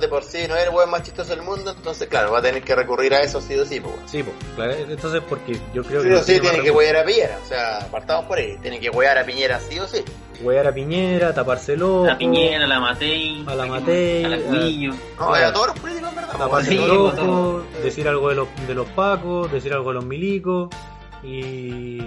[0.00, 2.42] de por sí no es el weón más chistoso del mundo, entonces claro, va a
[2.42, 3.94] tener que recurrir a eso sí o sí, pues.
[4.06, 6.96] sí, pues, claro, entonces porque yo creo Sí que o no sí tiene que huear
[6.96, 10.02] a Piñera, o sea, partamos por ahí, tiene que huear a Piñera sí o sí.
[10.42, 14.38] Huear a Piñera, taparse el ojo, La Piñera, la Matei, A la Matei, a la
[14.38, 14.92] Cuillo.
[15.18, 16.36] No, a todos los políticos, en verdad.
[16.38, 17.64] taparse Sí, el ojo, todo.
[17.82, 20.68] decir algo de los, de los pacos, decir algo de los milicos
[21.22, 22.02] y,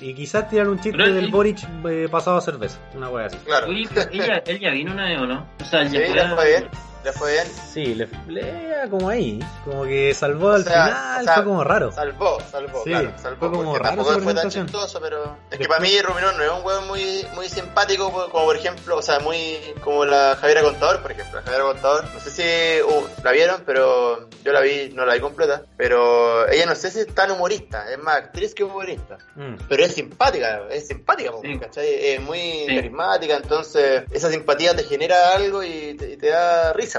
[0.00, 3.26] y quizás tirar un chiste Pero él- del Boric eh, pasado a cerveza, una wea
[3.26, 3.36] así.
[3.38, 3.68] Claro.
[3.68, 5.46] Oye, pero ella, él ya vino una vez o no?
[5.60, 6.68] O sea, él Sí, ya fue
[7.04, 7.46] le fue bien.
[7.72, 11.44] Sí, le, le- como ahí, como que salvó O al sea, final, o sea, fue
[11.44, 11.92] como raro.
[11.92, 13.38] Salvó, salvó, Sí, claro, salvó.
[13.38, 15.36] fue como raro tampoco fue tan chistoso, pero.
[15.50, 18.56] Es que para mí Ruminot no es un weón muy, muy simpático, po- como por
[18.56, 19.58] ejemplo, o sea, muy.
[19.82, 21.40] como la Javiera Contador, por ejemplo.
[21.40, 25.14] La Javiera Contador, no sé si uh, la vieron, pero yo la vi, no la
[25.14, 25.62] vi completa.
[25.76, 29.18] Pero ella no sé si es tan humorista, es más actriz que humorista.
[29.36, 29.54] Mm.
[29.68, 31.58] Pero es simpática, es simpática, po, Sí.
[31.58, 31.86] ¿cachai?
[32.14, 32.74] Es muy Sí.
[32.76, 36.89] carismática, entonces esa simpatía te genera algo y te, y te da risa,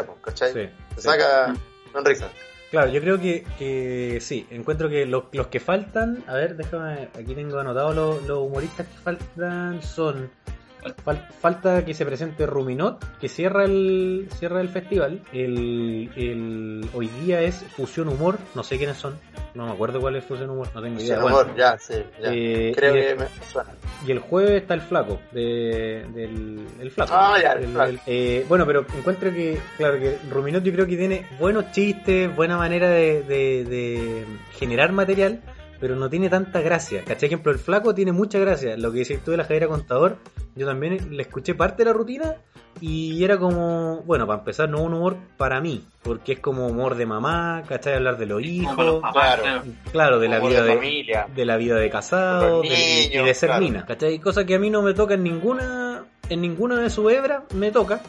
[0.54, 1.02] Sí, sí.
[1.02, 1.54] saca
[1.92, 2.30] sonrisa.
[2.72, 7.10] Claro, yo creo que, que sí, encuentro que los, los que faltan, a ver, déjame,
[7.20, 10.32] aquí tengo anotado los, los humoristas que faltan son
[11.06, 15.22] fal- falta que se presente Ruminot, que cierra el cierra el festival.
[15.34, 19.15] El, el hoy día es Fusión Humor, no sé quiénes son,
[19.56, 21.15] no me acuerdo cuál es Fusión Humor, no tengo idea.
[21.15, 22.34] Sin Bueno, humor, ya, sí, ya.
[22.34, 23.70] eh, Creo y- que me suena.
[24.08, 27.12] y el jueves está el flaco, de, del el flaco.
[27.15, 27.94] Ah, ya, el flaco.
[28.08, 32.58] eh, bueno, pero encuentro que, claro, que Ruminot yo creo que tiene buenos chistes, buena
[32.58, 34.26] manera de, de- de
[34.58, 35.41] generar material,
[35.82, 37.04] pero no tiene tanta gracia.
[37.04, 37.28] ¿Cachai?
[37.28, 38.78] Ejemplo, el flaco tiene mucha gracia.
[38.78, 40.15] Lo que decís tú de la Javiera Contador,
[40.56, 42.36] yo también le escuché parte de la rutina
[42.80, 46.96] y era como, bueno, para empezar, no un humor para mí, porque es como humor
[46.96, 47.96] de mamá, ¿cachai?
[47.96, 49.02] Hablar de los hijos.
[49.02, 49.63] papás, claro.
[49.91, 50.20] claro.
[50.20, 51.28] De la vida de de, familia.
[51.36, 53.63] de la vida de casado de- y- de ser claro.
[53.65, 54.20] mina, ¿cachai?
[54.20, 57.72] Cosa que a mí no me toca en ninguna en ninguna de su hebra, me
[57.72, 58.00] toca,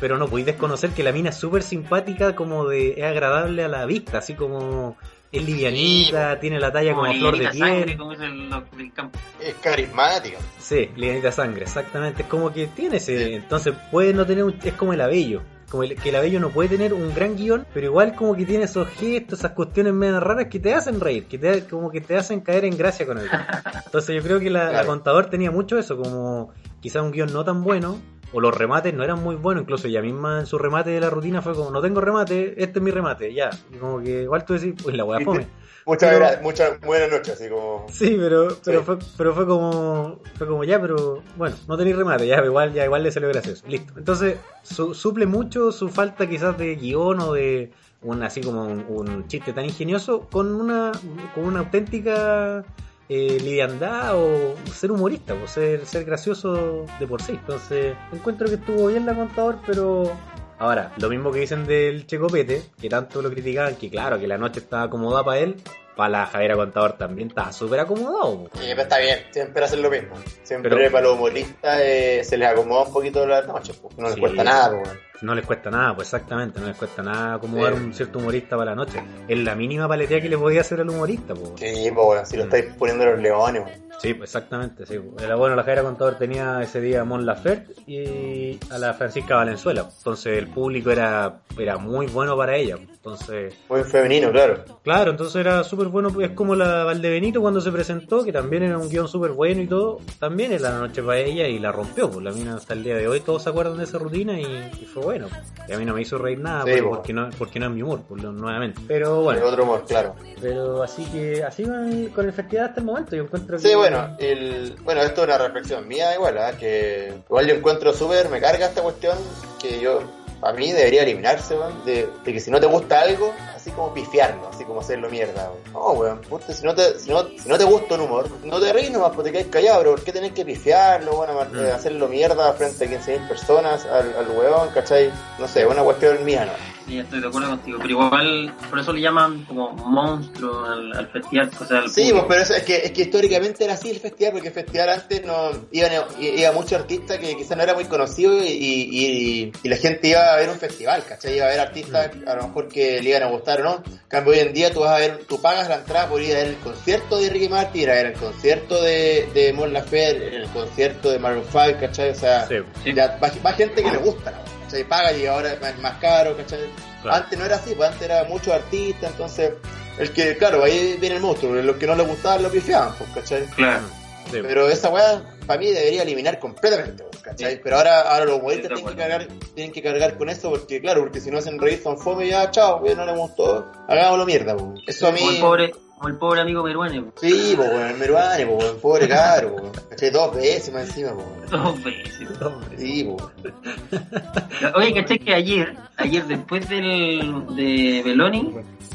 [0.00, 3.68] pero no podéis desconocer que la mina es súper simpática, como de es agradable a
[3.68, 4.98] la vista, así como
[5.32, 7.98] es livianita, tiene la talla como, a flor de sangre, piel.
[7.98, 9.18] como dicen los del campo.
[9.40, 10.38] Es carismática.
[10.58, 14.72] Sí, livianita sangre, exactamente, es como que tiene ese, entonces puede no tener un, es
[14.74, 15.42] como el abello.
[15.70, 18.44] Como el- que el abello no puede tener un gran guion, pero igual como que
[18.44, 22.00] tiene esos gestos, esas cuestiones medio raras que te hacen reír, que te, como que
[22.00, 23.28] te hacen caer en gracia con él.
[23.86, 27.44] Entonces yo creo que la, la contador tenía mucho eso, como quizá un guion no
[27.44, 28.00] tan bueno,
[28.32, 31.10] o los remates no eran muy buenos, incluso ella misma en su remate de la
[31.10, 33.50] rutina fue como, no tengo remate, este es mi remate, ya.
[33.72, 35.46] Y como que igual tú decís, pues la weá fome.
[35.86, 37.86] Muchas gracias, muchas buenas noches, así como.
[37.90, 38.84] Sí, pero, pero Sí.
[38.86, 42.84] fue, pero fue como, fue como ya, pero bueno, no tenéis remate, ya igual, ya
[42.84, 43.94] igual le salió gracioso, listo.
[43.96, 48.84] Entonces, su- suple mucho su falta quizás de guion o de un así como un,
[48.88, 50.92] un chiste tan ingenioso con una,
[51.34, 52.64] con una auténtica
[53.10, 57.32] eh, liviandad o ser humorista, o ser, ser gracioso de por sí.
[57.32, 60.12] Entonces, encuentro que estuvo bien la contador, pero
[60.60, 64.36] Ahora, lo mismo que dicen del Checopete, que tanto lo criticaban, que claro, que la
[64.36, 65.56] noche estaba acomodada para él,
[66.00, 68.44] para la Javiera Contador también estaba súper acomodado.
[68.54, 70.14] Sí, pero está bien, siempre hacen lo mismo.
[70.42, 74.06] Siempre Pero- para los humoristas eh, se les acomoda un poquito las noches, pues, no
[74.06, 74.20] les Sí.
[74.20, 74.90] cuesta nada, pues.
[75.22, 77.78] No les cuesta nada, pues exactamente, no les cuesta nada acomodar Sí.
[77.80, 79.02] un cierto humorista para la noche.
[79.28, 81.54] Es la mínima paletea que le podía hacer al humorista, po.
[81.58, 83.89] Sí, pues, bueno, si lo estáis poniendo los leones, weón.
[84.00, 84.98] Sí, pues exactamente, sí.
[85.22, 89.36] Era bueno, la Javiera Contador tenía ese día a Mon Laferte y a la Francisca
[89.36, 89.88] Valenzuela.
[89.98, 92.76] Entonces el público era, era muy bueno para ella.
[92.80, 94.62] Entonces, Muy femenino, claro.
[94.82, 96.10] claro, entonces era súper bueno.
[96.20, 99.66] Es como la Valdebenito cuando se presentó, que también era un guion súper bueno y
[99.66, 100.00] todo.
[100.18, 102.10] También era la noche para ella y la rompió.
[102.10, 104.44] Pues la mina hasta el día de hoy todos se acuerdan de esa rutina y,
[104.44, 105.28] y fue bueno.
[105.66, 106.90] Y a mí no me hizo reír nada Sí, pues, po.
[106.90, 108.80] porque, no, porque no es mi humor, pues, nuevamente.
[108.86, 110.14] Pero Es bueno, otro humor, claro.
[110.40, 113.16] pero así que así con el, con el festival hasta el momento.
[113.16, 113.62] Yo encuentro que.
[113.66, 116.52] Sí, bueno, el, bueno, esto es una reflexión mía igual, ¿ah?
[116.58, 119.16] que igual yo encuentro súper, me carga esta cuestión
[119.60, 120.02] que yo,
[120.42, 124.64] a mí debería eliminarse, de que si no te gusta algo, así como pifiarlo, así
[124.64, 125.72] como hacerlo mierda, weón.
[125.72, 128.58] No, weón, puta, si no te, si no, si no te gusta un humor, no
[128.60, 131.74] te ríes nomás porque te quedas callado, pero ¿por qué tenés que pifiarlo, bueno, Mm.
[131.74, 135.10] hacerlo mierda frente a 15.000 personas, al, al weón, ¿cachai?
[135.38, 136.52] No sé, una cuestión mía, ¿no?
[136.86, 137.78] sí, estoy de acuerdo contigo.
[137.80, 141.50] Pero igual, por eso le llaman como monstruo al, al festival.
[141.60, 144.00] O sea, al Sí, pues, pero eso, es, que, es que históricamente era así el
[144.00, 147.84] festival, porque el festival antes no iban, iba muchos artistas que quizás no era muy
[147.84, 151.36] conocido y, y, y la gente iba a ver un festival, ¿cachai?
[151.36, 153.82] Iba a ver artistas a lo mejor que le iban a gustar o no.
[153.86, 156.34] En cambio, hoy en día tú vas a ver, tú pagas la entrada por ir
[156.36, 159.72] a ver el concierto de Ricky Martin, ir a ver el concierto de, de Mon
[159.72, 162.10] Laferte, el concierto de Maroon 5, ¿cachai?
[162.10, 162.92] O sea, Sí, Sí.
[162.94, 164.38] ya va, va gente que le gusta, ¿no?
[164.64, 164.84] ¿cachai?
[164.84, 166.60] Paga y ahora es más caro, ¿cachai?
[167.02, 167.16] claro.
[167.16, 169.52] Antes no era así, pues antes era muchos artistas, entonces
[169.98, 173.10] el que, claro, ahí viene el monstruo, los que no le gustaban lo pifiaban, pues,
[173.14, 173.44] ¿cachai?
[173.56, 173.82] Claro.
[174.30, 174.38] Sí.
[174.42, 177.60] Pero esa weá, para mí, debería eliminar completamente, ¿cachai?
[177.60, 180.80] Pero ahora, ahora los Sí, de tienen que, cargar, tienen que cargar con eso, porque,
[180.80, 184.26] claro, porque si no hacen reír son fome, ya, chao, pues, no le gustó, hagámoslo
[184.26, 184.80] mierda, pues.
[184.86, 185.18] Eso a mí...
[185.18, 187.12] Como el pobre, como el pobre amigo peruano.
[187.20, 190.10] Sí, pues, bueno, el Meruane, pues, bueno, pobre caro, ¿cachai?
[190.10, 191.50] Dos veces más encima, pues.
[191.50, 192.28] Dos veces.
[192.40, 192.78] Hombre.
[192.78, 194.72] Sí, pues.
[194.76, 198.54] Oye, ¿cachai que ayer, ayer después del, de Beloni,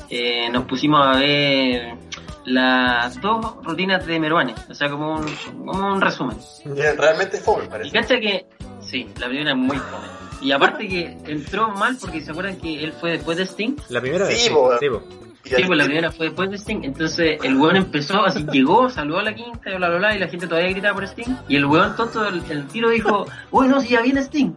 [0.10, 1.98] eh, nos pusimos a ver
[2.46, 5.26] las dos rutinas de Meruane, o sea, como un,
[5.66, 6.38] como un resumen.
[6.66, 7.92] Realmente fome, Y parece.
[7.92, 8.46] cacha que,
[8.82, 10.08] sí, la primera es muy fome.
[10.42, 13.78] Y aparte que entró mal porque se acuerdan que él fue después de Sting.
[13.90, 14.38] La primera vez.
[14.38, 14.72] Sí, Sí, po.
[14.80, 15.02] sí, po.
[15.46, 16.80] Sí, pues la primera fue después de Sting.
[16.84, 20.20] Entonces el weón empezó, así llegó, saludó a la quinta, y bla, bla, bla, y
[20.20, 21.36] la gente todavía gritaba por Sting.
[21.48, 24.52] Y el weón tonto, el, el tiro dijo, uy, no, si ya viene Sting.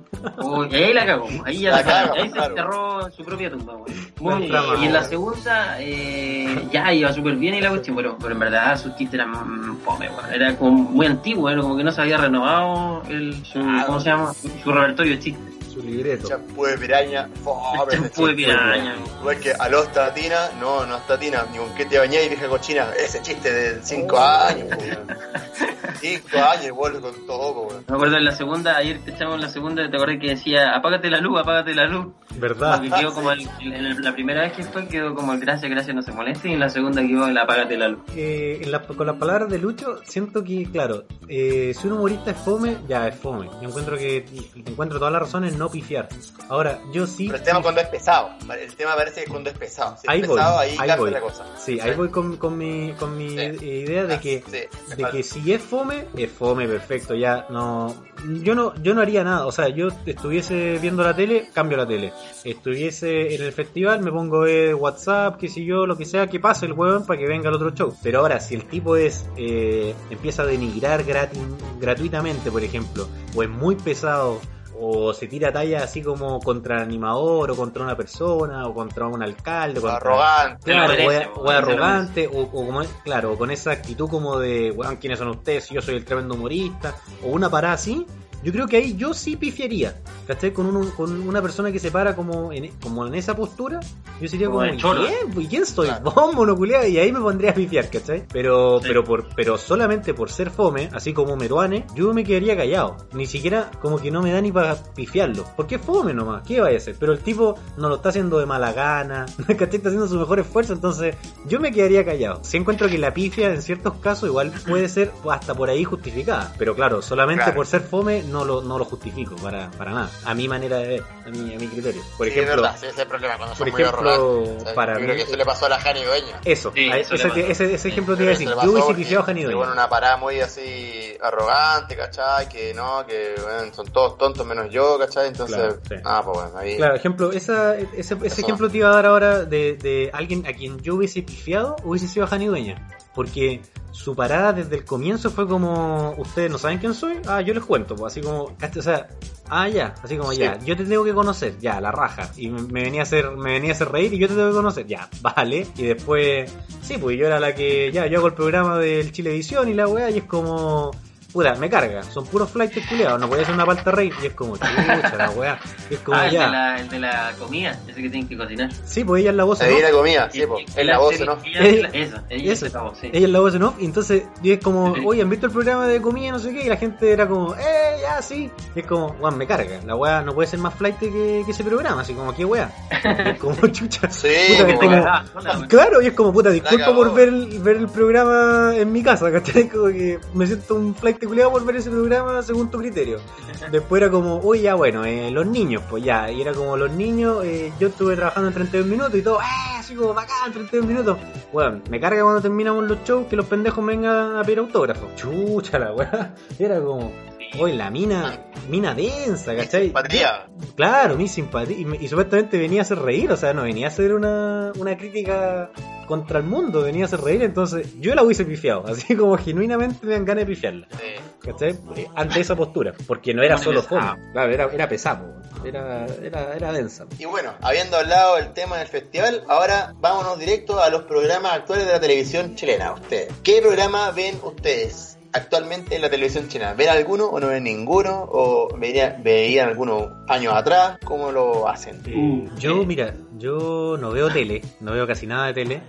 [0.71, 2.09] Y ahí la cagó, ahí ya La la cagó.
[2.15, 3.97] cagó, Ahí se enterró en su propia tumba, weón.
[4.21, 4.51] Muy-
[4.83, 8.39] y en la segunda, eh, ya iba súper bien y la cuestión, pero, pero en
[8.41, 10.33] verdad sus chistes eran mm, fome, weón.
[10.33, 14.01] Era como muy antiguo, era como que no se había renovado el, su, Ah, ¿cómo
[14.01, 14.33] se llama?
[14.33, 15.45] Su repertorio de chistes.
[15.73, 16.29] Su libreto.
[16.29, 17.93] Champú de piraña, fome.
[17.93, 18.97] Champú de piraña.
[19.21, 22.49] Igual que a los tatina, no, no es tatina, ni con qué te bañáis, vieja
[22.49, 22.89] cochina.
[22.99, 25.07] Ese chiste de 5 años, po, weón.
[26.01, 27.85] 5 años, vuelve con todo, weón.
[27.89, 30.75] Me acuerdo en la segunda, ayer que estábamos en la segunda, te acordás que decía,
[30.75, 32.07] apágate la luz, apágate la luz.
[32.37, 32.77] ¿Verdad?
[32.81, 35.71] Porque quedó como el, en el- la primera vez que fue, quedó como el gracias,
[35.71, 38.01] gracias, no se moleste, y en la segunda quedó el apágate la luz.
[38.15, 42.31] Eh, en la- con las palabras de Lucho, siento que, claro, eh, si un humorista
[42.31, 43.49] es fome, ya es fome.
[43.61, 46.09] Yo encuentro que encuentro todas las razones en no pifiar.
[46.49, 47.27] Ahora, yo sí.
[47.27, 49.97] Pero el tema cuando es pesado, el tema parece que cuando es pesado.
[50.01, 51.11] Si Ahí es voy, pesado, ahí, ahí voy.
[51.11, 51.45] la cosa.
[51.59, 53.37] Sí, ahí voy con, con mi, con mi Sí.
[53.39, 57.15] eh, idea de que, Sí, me de que si es fome, es fome, perfecto.
[57.15, 57.95] Ya no,
[58.43, 59.47] yo no, yo no haría nada.
[59.47, 62.13] O sea, yo estuviese viendo la tele, cambio la tele.
[62.45, 66.41] Estuviese en el festival, me pongo ver WhatsApp, qué sé yo, lo que sea, que
[66.41, 67.95] pase el huevón para que venga el otro show.
[68.03, 71.41] Pero ahora, si el tipo es, eh, empieza a denigrar gratis,
[71.81, 74.41] gratuitamente, por ejemplo, o es muy pesado,
[74.81, 79.07] o se tira talla así como contra el animador, o contra una persona, o contra
[79.07, 80.65] un alcalde, contra, Arrogante.
[80.65, 84.71] Claro, merece, se lo arrogante, o, o como, claro, o con esa actitud como de,
[84.71, 85.69] weón, ¿quiénes son ustedes?
[85.71, 88.07] Yo soy el tremendo humorista, o una parada así,
[88.49, 89.95] yo creo que ahí yo sí pifiaría,
[90.27, 90.53] ¿cachai?
[90.55, 93.79] Con, un- con una persona que se para como en, como en esa postura,
[94.23, 95.41] yo sería Como como.
[95.41, 95.87] ¿Y quién soy?
[95.89, 96.11] Claro.
[96.15, 98.25] Vos, monoculeado, y ahí me pondría a pifiar, ¿cachai?
[98.33, 98.87] Pero, Sí.
[98.89, 103.27] pero, por, pero solamente por ser fome, así como Meruane, yo me quedaría callado, ni
[103.27, 106.77] siquiera como que no me da ni para pifiarlo, porque es fome nomás, ¿qué vaya
[106.77, 106.97] a hacer?
[106.99, 109.77] Pero el tipo no lo está haciendo de mala gana, ¿cachai?
[109.77, 112.41] Está haciendo su mejor esfuerzo, entonces yo me quedaría callado.
[112.45, 116.55] Si encuentro que la pifia en ciertos casos igual puede ser hasta por ahí justificada,
[116.59, 117.57] pero claro, solamente Claro.
[117.57, 120.89] por ser fome no lo, no lo justifico para, para nada, a mi manera de
[120.89, 122.03] ver, a mi, a mi criterio.
[122.17, 124.57] Por Sí, ejemplo, es verdad, sí, ese es el problema, cuando por son muy ejemplo,
[124.59, 126.41] mí- creo que eso le pasó a la Jani Dueña.
[126.45, 129.23] eso, Sí, a- eso ese, ese, ese ejemplo te iba a decir, yo hubiese pifiado
[129.23, 129.65] a Jani Dueña.
[129.65, 132.49] en una parada muy así arrogante, ¿cachai?
[132.49, 135.29] Que no, que bueno, son todos tontos menos yo, ¿cachai?
[135.29, 135.95] Entonces, Claro, sí.
[136.05, 136.77] ah, pues bueno, ahí.
[136.77, 140.53] Claro, ejemplo, esa, ese, ese ejemplo te iba a dar ahora de, de alguien a
[140.53, 142.89] quien yo hubiese pifiado, hubiese sido a Jani Dueña.
[143.19, 147.53] Porque su parada desde el comienzo fue como, ustedes no saben quién soy, ah, yo
[147.53, 149.09] les cuento, pues, así como, o sea,
[149.51, 150.39] ah, ya, así como, Sí.
[150.39, 153.33] ya, yo te tengo que conocer, ya, la raja, y me, me venía a hacer,
[153.33, 156.55] me venía a hacer reír y yo te tengo que conocer, ya, vale, y después,
[156.81, 159.89] sí, pues yo era la que, ya, yo hago el programa del Chilevisión y la
[159.89, 160.93] weá, y es como,
[161.33, 164.33] puta, me carga, son puros flights culiados, no podía hacer una palta reír, y es
[164.35, 165.59] como, chucha, la weá,
[165.91, 168.27] y es como, Ah, el ya, de, la, el de la comida, ese que tienen
[168.29, 168.71] que cocinar.
[168.85, 169.81] sí, pues ella es la voz, Ahí ¿no?
[169.81, 170.65] la comida, sí, Y- pues.
[170.77, 171.39] y Es la voz, ¿no?
[171.45, 172.67] ella es la- Eso, ella Eso.
[172.67, 173.11] es la voz, sí.
[173.13, 175.53] Ella es la voz en off, y entonces yo es como, oye, ¿han visto el
[175.53, 176.63] programa de comida no sé qué?
[176.65, 178.51] Y la gente era como, eh, ya, sí.
[178.75, 179.81] Y es como, weón, me carga.
[179.85, 181.11] La weá no puede ser más flight que,
[181.45, 182.71] que ese programa, así como, ¿qué weá?
[183.05, 184.09] Y es como, chucha.
[184.11, 185.25] Sí, Puta, como- hola,
[185.57, 185.69] güey.
[185.69, 189.31] Claro, y es como, puta, disculpa por ver el, ver el programa en mi casa,
[189.31, 189.69] ¿cachai?
[189.69, 193.21] Como que me siento un flight culiado por ver ese programa según tu criterio.
[193.71, 196.91] Después era como, uy, ya bueno, eh, los niños, pues ya, y era como los
[196.91, 199.77] niños, eh, yo estuve trabajando en 32 minutos y todo, ¡eh!
[199.79, 201.19] Así como, bacán, 32 minutos.
[201.53, 205.15] Bueno, me carga cuando terminamos los shows que los pendejos vengan a pedir autógrafos.
[205.17, 206.35] Chucha la weá.
[206.59, 207.11] Era como,
[207.59, 209.85] Hoy la mina, mina densa, ¿cachai?
[209.85, 210.47] Simpatía.
[210.77, 211.77] Claro, mi simpatía.
[211.77, 214.97] Y, y supuestamente venía a hacer reír, o sea, no venía a hacer una, una
[214.97, 215.71] crítica
[216.07, 220.07] contra el mundo, venía a hacer reír, entonces yo la hubiese pifiado, así como genuinamente
[220.07, 221.49] me dan ganas de pifiarla, Sí.
[221.51, 221.79] ¿cachai?
[222.15, 224.01] Ante esa postura, porque no era solo pesado.
[224.15, 225.35] fome, claro, era, era pesado,
[225.65, 227.07] era, era, era densa.
[227.19, 231.87] Y bueno, habiendo hablado del tema del festival, ahora vámonos directo a los programas actuales
[231.87, 232.93] de la televisión chilena.
[232.93, 236.75] Ustedes, ¿qué programa ven ustedes actualmente en la televisión chilena?
[236.75, 238.29] ¿Ven alguno o no ven ninguno?
[238.31, 240.99] ¿O veían, veían alguno años atrás?
[241.05, 242.01] ¿Cómo lo hacen?
[242.07, 242.87] Eh, yo, eh.
[242.87, 245.81] mira, yo no veo tele, no veo casi nada de tele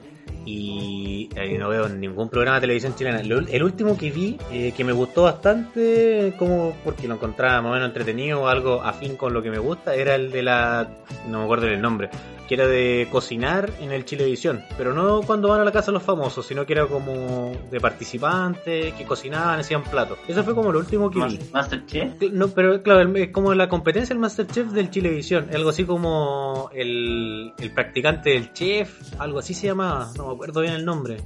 [0.45, 3.21] y eh, no veo ningún programa de televisión chilena.
[3.23, 7.71] Lo- el último que vi, eh, que me gustó bastante, como porque lo encontraba más
[7.71, 10.87] o menos entretenido o algo afín con lo que me gusta, era el de la,
[11.27, 12.09] no me acuerdo el nombre,
[12.49, 16.01] que era de cocinar en el Chilevisión, pero no cuando van a la casa los
[16.03, 20.17] famosos, sino que era como de participantes que cocinaban, hacían platos.
[20.27, 21.37] Eso fue como lo último que vi.
[21.37, 22.21] Mas- Masterchef.
[22.31, 27.53] No, pero claro, es como la competencia del Masterchef del Chilevisión, algo así como el,
[27.59, 31.17] el practicante del chef, algo así se llamaba, no me acuerdo bien el nombre,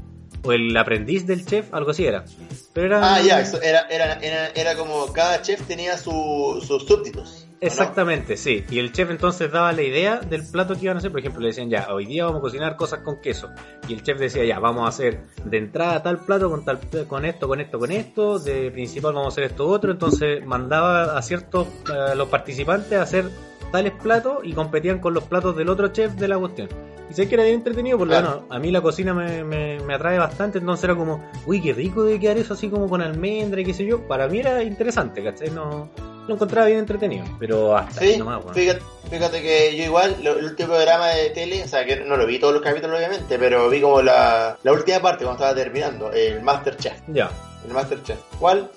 [0.43, 2.25] o el aprendiz del chef, algo así era.
[2.73, 6.83] Pero era Ah, ya, eso era, era, era, era como cada chef tenía su- sus
[6.85, 7.42] súbditos.
[7.65, 8.63] Exactamente, sí.
[8.69, 11.11] Y el chef entonces daba la idea del plato que iban a hacer.
[11.11, 13.49] Por ejemplo, le decían, ya, hoy día vamos a cocinar cosas con queso.
[13.87, 17.25] Y el chef decía, ya, vamos a hacer de entrada tal plato con tal con
[17.25, 18.39] esto, con esto, con esto.
[18.39, 19.91] De principal vamos a hacer esto otro.
[19.91, 23.29] Entonces mandaba a ciertos eh, los participantes a hacer
[23.71, 26.69] tales platos y competían con los platos del otro chef de la cuestión.
[27.09, 28.29] Y sé que era bien entretenido, por lo Claro.
[28.29, 31.73] menos a mí la cocina me, me, me atrae bastante, entonces era como, uy, qué
[31.73, 34.07] rico de quedar eso así como con almendra y qué sé yo.
[34.07, 35.49] Para mí era interesante, ¿cachai?
[35.49, 35.89] No,
[36.27, 38.55] lo encontraba bien entretenido, pero hasta ahí Sí, nomás, weón.
[38.55, 42.15] fíjate, fíjate que yo igual, lo- el último programa de tele, o sea, que no
[42.17, 45.55] lo vi todos los capítulos obviamente, pero vi como la, la última parte cuando estaba
[45.61, 46.93] terminando, el Masterchef.
[47.07, 47.29] Ya.
[47.67, 48.17] el Masterchef.
[48.39, 48.71] ¿Cuál?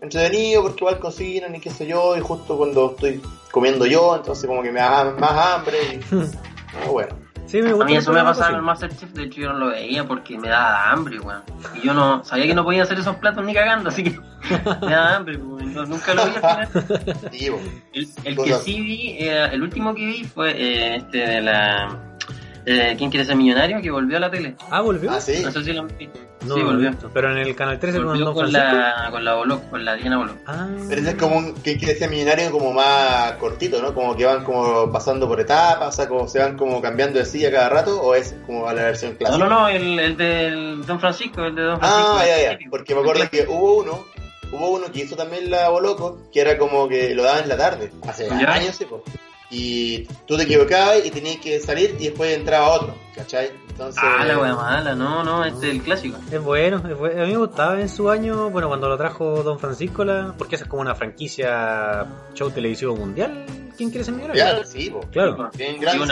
[0.00, 4.46] Entretenido porque igual cocinan y qué sé yo, y justo cuando estoy comiendo yo, entonces
[4.46, 6.14] como que me da más hambre y...
[6.74, 7.14] Ah, bueno.
[7.52, 8.62] Sí, me A mí eso me pasaba en el.
[8.62, 11.42] Masterchef, de hecho yo no lo veía porque me daba hambre, weón.
[11.74, 14.18] Y yo no sabía que no podía hacer esos platos ni cagando, así que
[14.80, 15.74] me daba hambre, weón.
[15.74, 16.68] No, nunca lo vi al final.
[18.24, 22.11] El, que sí vi, eh, el último que vi fue eh, este de la.
[22.66, 23.80] Eh, ¿Quién quiere ser millonario?
[23.80, 24.54] Que volvió a la tele.
[24.70, 25.10] Ah, volvió.
[25.10, 25.42] Ah, sí.
[25.42, 26.18] No sé si lo han visto.
[26.46, 26.90] No, sí, no volvió.
[27.14, 28.76] Pero en el canal 13 con Volvió con Francisco.
[28.76, 30.32] la, con la Boló, con la Diana Boló.
[30.46, 30.66] Ah.
[30.88, 33.94] Pero ese es como un que quiere ser millonario como más cortito, ¿no?
[33.94, 37.24] Como que van como pasando por etapas, o sea, como se van como cambiando de
[37.26, 39.38] silla cada rato, o es como a la versión No, clásica.
[39.38, 42.12] no, no, el, el del Don Francisco, el de Don Francisco.
[42.18, 44.04] Ah, ya, ya, porque me acuerdo que hubo uno,
[44.52, 47.56] hubo uno que hizo también la Boloco, que era como que lo daban en la
[47.56, 48.52] tarde, hace Ya.
[48.52, 49.04] años, sí, po.
[49.52, 53.50] Y tú te equivocabas y tenías que salir y después entraba otro, ¿cachai?
[53.68, 54.02] Entonces...
[54.02, 56.18] Ah, la wea mala, no, no, este es el clásico.
[56.30, 57.22] Es bueno, es bueno.
[57.22, 60.54] A mí me gustaba en su año, bueno, cuando lo trajo Don Francisco, la, porque
[60.54, 63.44] esa es como una franquicia show televisivo mundial.
[63.76, 64.42] ¿Quién quiere ser millonario?
[64.44, 65.00] Ya, sí, po.
[65.10, 66.04] Claro, Bien grande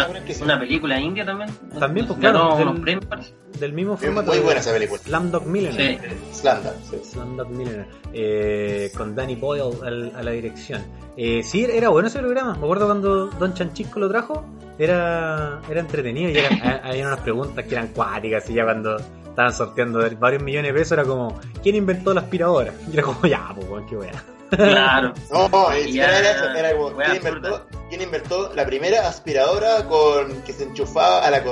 [0.43, 1.51] una, película india también.
[1.79, 4.31] También, pues, Ganó claro, del- unos premios, del mismo formato.
[4.33, 5.01] muy buena esa película.
[5.03, 6.11] Slumdog Millionaire.
[6.33, 6.41] Sí.
[6.41, 6.97] Slanda, sí.
[7.05, 7.87] Slumdog Millionaire.
[8.13, 10.83] Eh, con Danny Boyle al- a la dirección.
[11.17, 12.55] Eh, sí, era bueno ese programa.
[12.55, 14.45] Me acuerdo cuando Don Chanchisco lo trajo.
[14.79, 18.49] Era, era entretenido y era, ha- había unas preguntas que eran cuáticas.
[18.49, 22.73] Y ya cuando estaban sorteando varios millones de pesos, era como: ¿Quién inventó la aspiradora?
[22.91, 24.25] Y era como: Ya, pues, qué wea.
[24.51, 25.15] Claro.
[25.31, 29.09] No, no, ni siquiera era eso, era como, wea ¿quién inventó, quién inventó la primera
[29.09, 31.43] aspiradora con que se enchufaba a la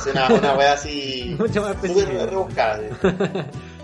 [0.00, 2.80] sea, una, una wea así Mucho más súper rebuscada.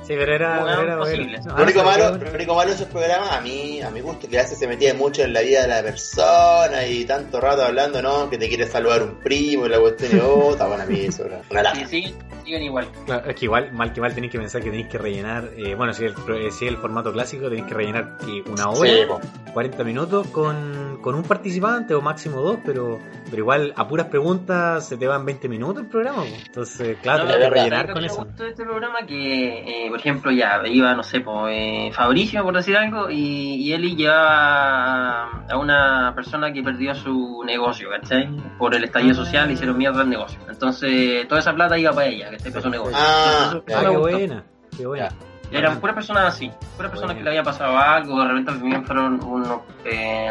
[0.06, 0.14] Sí.
[0.16, 1.38] Pero era, era posible.
[1.38, 1.56] bueno.
[1.58, 4.28] Lo único Ah, malo, lo único malo de esos programas, a mí, a mi gusto,
[4.28, 7.62] que a veces se metía mucho en la vida de la persona y tanto rato
[7.64, 8.28] hablando, ¿no?
[8.30, 11.00] Que te quiere saludar un primo y la cuestión y oh, está bueno a mí
[11.06, 11.86] eso, era una lata.
[11.86, 12.14] Sí, sí,
[12.44, 12.88] siguen igual.
[13.06, 15.74] Claro, es que igual, mal que mal tenéis que pensar que tenéis que rellenar, eh,
[15.74, 18.68] bueno, si es, el, pro- eh, si es el formato clásico, tenéis que rellenar una
[18.70, 19.20] hora, Sí, po.
[19.52, 22.98] 40 minutos con, con un participante o máximo dos, pero,
[23.30, 26.24] pero igual a puras preguntas se te van 20 minutos el programa.
[26.46, 28.24] Entonces, claro, No, no, que rellenar con que me eso.
[28.24, 32.54] gustó este programa que, eh, por ejemplo, ya iba, no sé, po, eh, Fabricio, por
[32.54, 38.28] decir algo, y, y Eli llevaba a, a una persona que perdió su negocio, ¿cachai?
[38.59, 40.38] Por el estallido social hicieron mierda el negocio.
[40.48, 42.50] Entonces, toda esa plata iba para ella, ¿cachai?
[42.50, 42.96] Para su negocio.
[42.98, 44.44] Ah, Entonces, ya, Ah, qué buena,
[44.76, 45.09] qué buena.
[45.50, 49.22] Eran puras personas así, puras personas que le había pasado algo, de repente también fueron
[49.22, 49.61] unos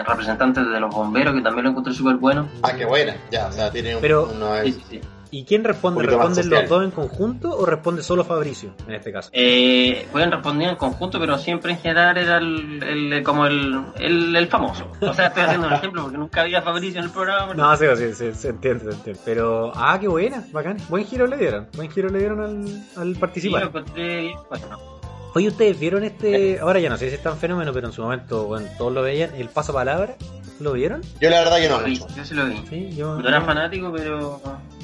[0.06, 2.48] representantes de los bomberos que también lo encontré súper bueno.
[2.62, 5.02] Ah, qué buena, ya, o sea, tiene un, Pero- uno Sí, sí, sí.
[5.36, 6.04] ¿Y quién responde?
[6.04, 9.32] ¿Responden los dos en conjunto o responde solo Fabricio en este caso?
[9.34, 14.36] Eh, pueden responder en conjunto, pero siempre en general era el, el- como el, el,
[14.36, 14.92] el famoso.
[15.02, 17.52] O sea, estoy haciendo un ejemplo porque nunca había Fabricio en el programa.
[17.56, 19.22] No, sí, sí, sí, se entiende, se entiende.
[19.26, 20.78] Pero, ah, qué buena, bacán.
[20.88, 23.66] Buen giro le dieron, buen giro le dieron al, al Sí, lo participante.
[23.80, 24.93] encontré bien, bueno.
[25.36, 26.60] Oye, ¿ustedes vieron este?
[26.62, 29.02] Ahora ya no sé si es tan fenómeno, pero en su momento, bueno, todos lo
[29.02, 29.32] veían.
[29.36, 30.16] El pasapalabra,
[30.60, 31.02] ¿lo vieron?
[31.20, 32.16] Yo la verdad que no Lo vi, mucho.
[32.16, 32.64] yo sí lo vi.
[32.70, 33.20] Sí, yo.
[33.20, 34.42] No era fanático, pero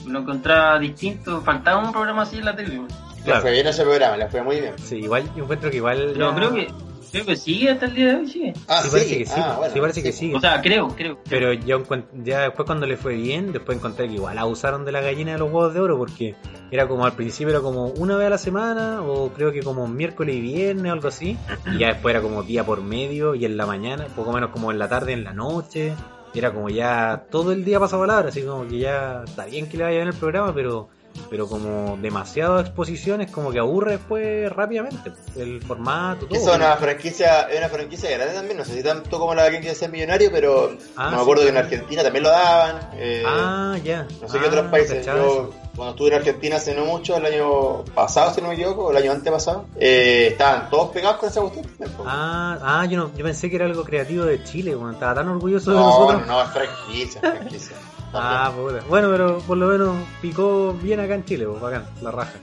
[0.07, 1.41] lo encontraba distinto.
[1.41, 2.75] Faltaba un programa así en la tele.
[2.75, 3.41] Le Claro.
[3.41, 4.73] fue bien ese programa, le fue muy bien.
[4.81, 6.11] Sí, igual, yo encuentro que igual.
[6.13, 6.67] Pero ya- creo que
[7.11, 8.53] creo que sigue hasta el día de hoy, sigue.
[8.67, 10.17] Ah, Sí, parece sí, que sí, ah, bueno, sí, parece que sí.
[10.19, 10.35] sigue.
[10.35, 11.19] O sea, creo, creo.
[11.29, 11.83] Pero yo
[12.23, 15.39] ya después cuando le fue bien, después encontré que igual abusaron de la gallina de
[15.39, 16.35] los huevos de oro porque
[16.71, 19.87] era como al principio era como una vez a la semana o creo que como
[19.87, 21.37] miércoles y viernes o algo así
[21.73, 24.71] y ya después era como día por medio y en la mañana, poco menos como
[24.71, 25.93] en la tarde, en la noche.
[26.33, 29.77] Era como ya todo el día pasa palabra, así como que ya está bien que
[29.77, 30.87] le vaya bien el programa, pero
[31.29, 36.39] pero como demasiadas exposiciones como que aburre después rápidamente el formato todo.
[36.39, 39.49] Hizo una franquicia, es una franquicia grande también, no sé si tanto como la de
[39.51, 41.21] quien quiere ser millonario, pero Ah, no me sí.
[41.23, 42.89] acuerdo que en Argentina también lo daban.
[42.95, 44.07] eh, Ah, ya.
[44.21, 44.97] no sé qué Ah, otros países.
[45.05, 48.55] cachaba Yo, cuando estuve en Argentina hace no mucho, el año pasado, si no me
[48.55, 51.65] equivoco, el año antepasado, eh, estaban todos pegados con esa cuestión.
[51.95, 52.03] po.
[52.07, 55.29] Ah, ah yo, no, yo pensé que era algo creativo de Chile, bueno, estaba tan
[55.29, 56.27] orgulloso de no, nosotros.
[56.27, 57.75] no, no, es franquicia, franquicia.
[58.13, 58.83] Ah, puta.
[58.89, 62.33] Bueno, pero por lo menos picó bien acá en Chile, pues, bacán, la raja.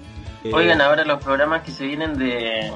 [0.44, 2.72] Eh, Oigan, ahora los programas que se vienen de,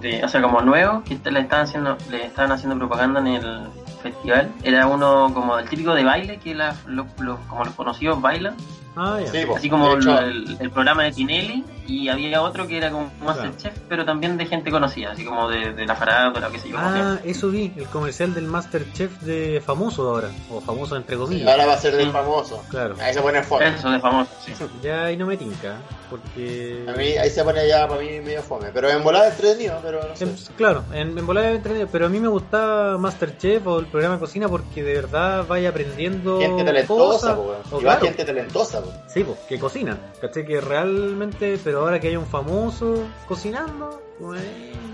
[0.00, 3.66] de o sea, como nuevos, que le estaban haciendo, le estaban haciendo propaganda en el
[4.02, 8.20] festival, era uno como el típico de baile, que la- los, los- como los conocidos
[8.20, 8.54] bailan,
[8.94, 9.30] Ah, ya.
[9.30, 13.72] Sí, así como el, el programa de Tinelli, y había otro que era como Masterchef,
[13.88, 16.76] pero también de gente conocida, así como de, de la farándula, qué sé yo.
[16.76, 21.48] como Ah, eso vi, el comercial del Masterchef de famoso ahora, o famoso entre comillas.
[21.50, 22.12] ahora va a ser del Sí.
[22.12, 22.62] famoso.
[22.68, 22.94] Claro.
[23.00, 23.68] Ahí se pone que- fome.
[23.68, 24.52] Eso de famoso, sí.
[24.82, 25.76] Ya ahí no me tinca,
[26.10, 26.84] porque...
[26.88, 28.68] A mí, ahí se pone ya para mí medio fome.
[28.72, 30.24] Pero en volada entretenido, pero no sé.
[30.24, 33.86] En- claro, en, en volada de entretenido, pero a mí me gustaba Masterchef o el
[33.86, 37.72] programa de cocina porque de verdad vaya aprendiendo Gente talentosa, cosas.
[37.72, 38.92] O claro, gente talentosa, po.
[39.08, 39.98] Sí, pues, que cocinan.
[40.20, 40.44] ¿Cachai?
[40.46, 44.42] Que realmente, pero ahora que hay un famoso cocinando, pues,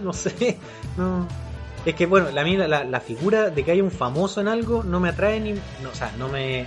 [0.02, 0.58] no sé.
[0.96, 1.26] No.
[1.86, 5.00] Es que, bueno, la, la, la- figura de que haya un famoso en algo no
[5.00, 5.52] me atrae ni.
[5.52, 6.66] O sea, no me.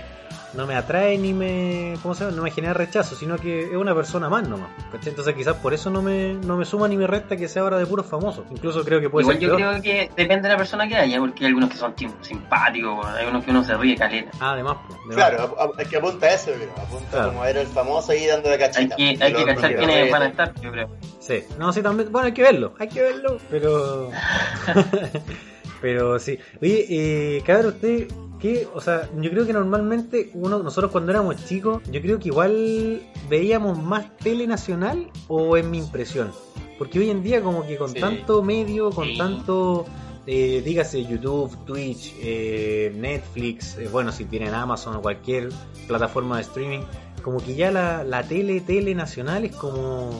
[0.54, 1.94] No me atrae ni me.
[2.02, 2.36] ¿Cómo se llama?
[2.36, 4.68] No me genera rechazo, sino que es una persona más nomás.
[4.92, 5.08] ¿cachai?
[5.08, 7.78] Entonces, quizás por eso no me, no me suma ni me resta que sea ahora
[7.78, 8.44] de puros famosos.
[8.50, 9.70] Incluso creo que puede Igual ser yo peor.
[9.70, 13.26] creo que depende de la persona que haya, porque hay algunos que son simpáticos, hay
[13.28, 14.30] unos que uno se ríe caleta.
[14.40, 14.98] Ah, además, pues.
[15.08, 15.14] de.
[15.14, 16.70] Claro, a- a- es que apunta a eso, creo.
[16.76, 17.28] Apunta Claro.
[17.30, 18.96] como a ver el famoso ahí dando la Hay cachita.
[18.96, 20.88] que, Y hay que cachar quiénes van a estar, yo creo.
[21.18, 22.12] Sí, no, sí, también.
[22.12, 24.10] Bueno, hay que verlo, hay que verlo, pero.
[25.80, 26.38] pero sí.
[26.60, 28.08] Oye, eh, cabrón, usted,
[28.42, 28.68] ¿qué?
[28.74, 33.00] O sea, yo creo que normalmente uno, nosotros cuando éramos chicos, yo creo que igual
[33.30, 36.32] veíamos más tele nacional o en mi impresión.
[36.78, 38.00] Porque hoy en día, como que con Sí.
[38.00, 39.16] tanto medio, con Sí.
[39.16, 39.86] tanto.
[40.26, 45.48] Eh, dígase YouTube, Twitch, eh, Netflix, eh, bueno, si tienen Amazon o cualquier
[45.88, 46.80] plataforma de streaming,
[47.22, 50.10] como que ya la, la tele, tele nacional es como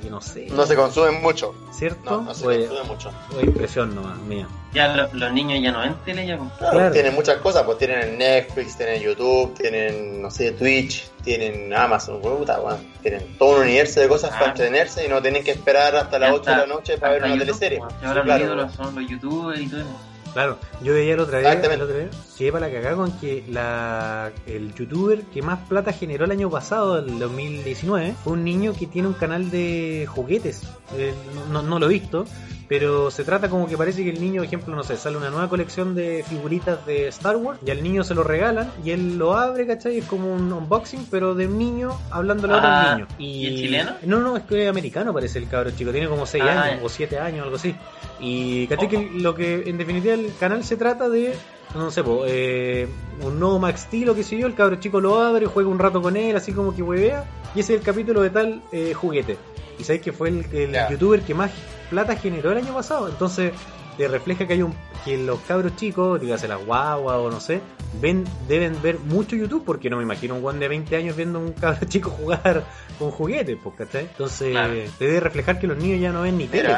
[0.00, 0.46] que no sé.
[0.50, 1.54] No se consumen mucho.
[1.72, 2.10] ¿Cierto?
[2.10, 3.10] No, no se consumen mucho.
[3.42, 4.46] impresión nomás, mía.
[4.72, 6.36] Ya lo- los niños ya no ven tele, ya.
[6.36, 6.50] pues.
[6.58, 6.92] Claro, Claro.
[6.92, 12.58] tienen muchas cosas, pues tienen Netflix, tienen YouTube, tienen, no sé, Twitch, tienen Amazon, puta,
[12.58, 14.38] bueno, tienen todo un universo de cosas Ah.
[14.38, 17.12] para entretenerse y no tienen que esperar hasta las Ya 8 de la noche para
[17.12, 17.78] ver una YouTube, teleserie.
[17.78, 17.94] pues.
[18.04, 19.88] Ahora claro, los ídolos son los youtubers y todo eso.
[20.34, 21.78] Claro, yo veía la otra vez, Exactamente.
[21.78, 25.92] la otra vez, quedé para la cagada con que la, el youtuber que más plata
[25.92, 30.62] generó el año pasado, el 2019, fue un niño que tiene un canal de juguetes.
[30.96, 31.14] Eh,
[31.52, 32.26] no, no lo he visto,
[32.68, 35.30] pero se trata como que parece que el niño, por ejemplo, no sé, sale una
[35.30, 39.18] nueva colección de figuritas de Star Wars y al niño se lo regalan y él
[39.18, 39.98] lo abre, ¿cachai?
[39.98, 43.06] Es como un unboxing, pero de un niño hablándole a otro Ah, niño.
[43.18, 43.92] ¿y es chileno?
[44.06, 46.80] No, no, es que es americano parece el cabro chico, tiene como 6 Ah, años
[46.84, 47.74] o 7 años, algo así.
[48.20, 51.34] Y caché que lo que en definitiva el canal se trata de,
[51.74, 52.88] no sé, po, eh,
[53.20, 55.78] un nuevo Max Steel o qué sé yo, el cabro chico lo abre, juega un
[55.78, 58.94] rato con él, así como que huevea, y ese es el capítulo de tal eh,
[58.94, 59.36] juguete.
[59.78, 60.44] Y sabéis que fue el,
[60.90, 61.50] youtuber que más
[61.94, 63.52] plata generó el año pasado, entonces
[63.96, 64.74] te refleja que hay un
[65.04, 67.60] que los cabros chicos, dígase las guagua o no sé,
[68.00, 71.38] ven deben ver mucho YouTube porque no me imagino un guan de 20 años viendo
[71.38, 72.64] un cabro chico jugar
[72.98, 74.02] con juguetes, pues, ¿cachai?
[74.04, 74.72] Entonces Claro.
[74.98, 76.74] te debe reflejar que los niños ya no ven ni tele.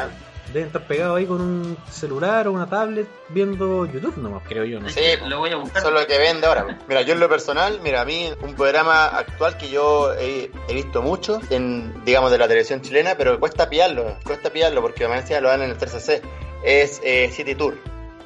[0.53, 4.79] Deben estar pegados ahí con un celular o una tablet viendo YouTube nomás, creo yo,
[4.79, 5.17] no sé.
[5.17, 5.79] Sí, Lo voy a buscar.
[5.79, 6.79] Eso es lo que vende ahora.
[6.87, 10.73] Mira, yo en lo personal, mira, a mí un programa actual que yo he, he
[10.73, 15.15] visto mucho, en, digamos, de la televisión chilena, pero cuesta pillarlo, cuesta pillarlo porque me
[15.15, 16.21] decía lo dan en el 3CC,
[16.63, 17.75] es eh, City Tour.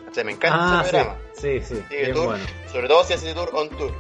[0.10, 1.20] O sea, me encanta Ah, ese sí, programa.
[1.34, 2.44] sí, sí, City bien Tour, bueno.
[2.72, 3.92] sobre todo si es City Tour on Tour.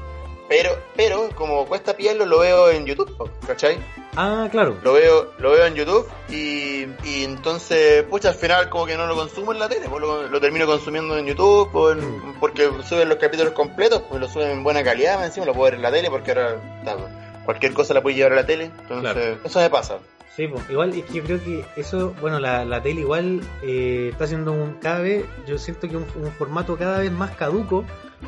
[0.51, 3.77] Pero, pero, como cuesta pillarlo, lo veo en YouTube, ¿cachai?
[4.17, 4.75] Ah, claro.
[4.83, 9.07] Lo veo, lo veo en YouTube y, y entonces, pucha, al final como que no
[9.07, 12.39] lo consumo en la tele, pues lo, lo termino consumiendo en YouTube en- Mm.
[12.41, 15.65] porque suben los capítulos completos, pues lo suben en buena calidad, más encima lo puedo
[15.71, 16.97] ver en la tele porque ahora está,
[17.45, 19.37] cualquier cosa la puedes llevar a la tele, entonces Claro.
[19.45, 19.99] eso me pasa.
[20.35, 24.09] Sí, pues, igual es que yo creo que eso, bueno, la, la tele igual eh,
[24.11, 27.85] está haciendo un cada vez, yo siento que un, un formato cada vez más caduco,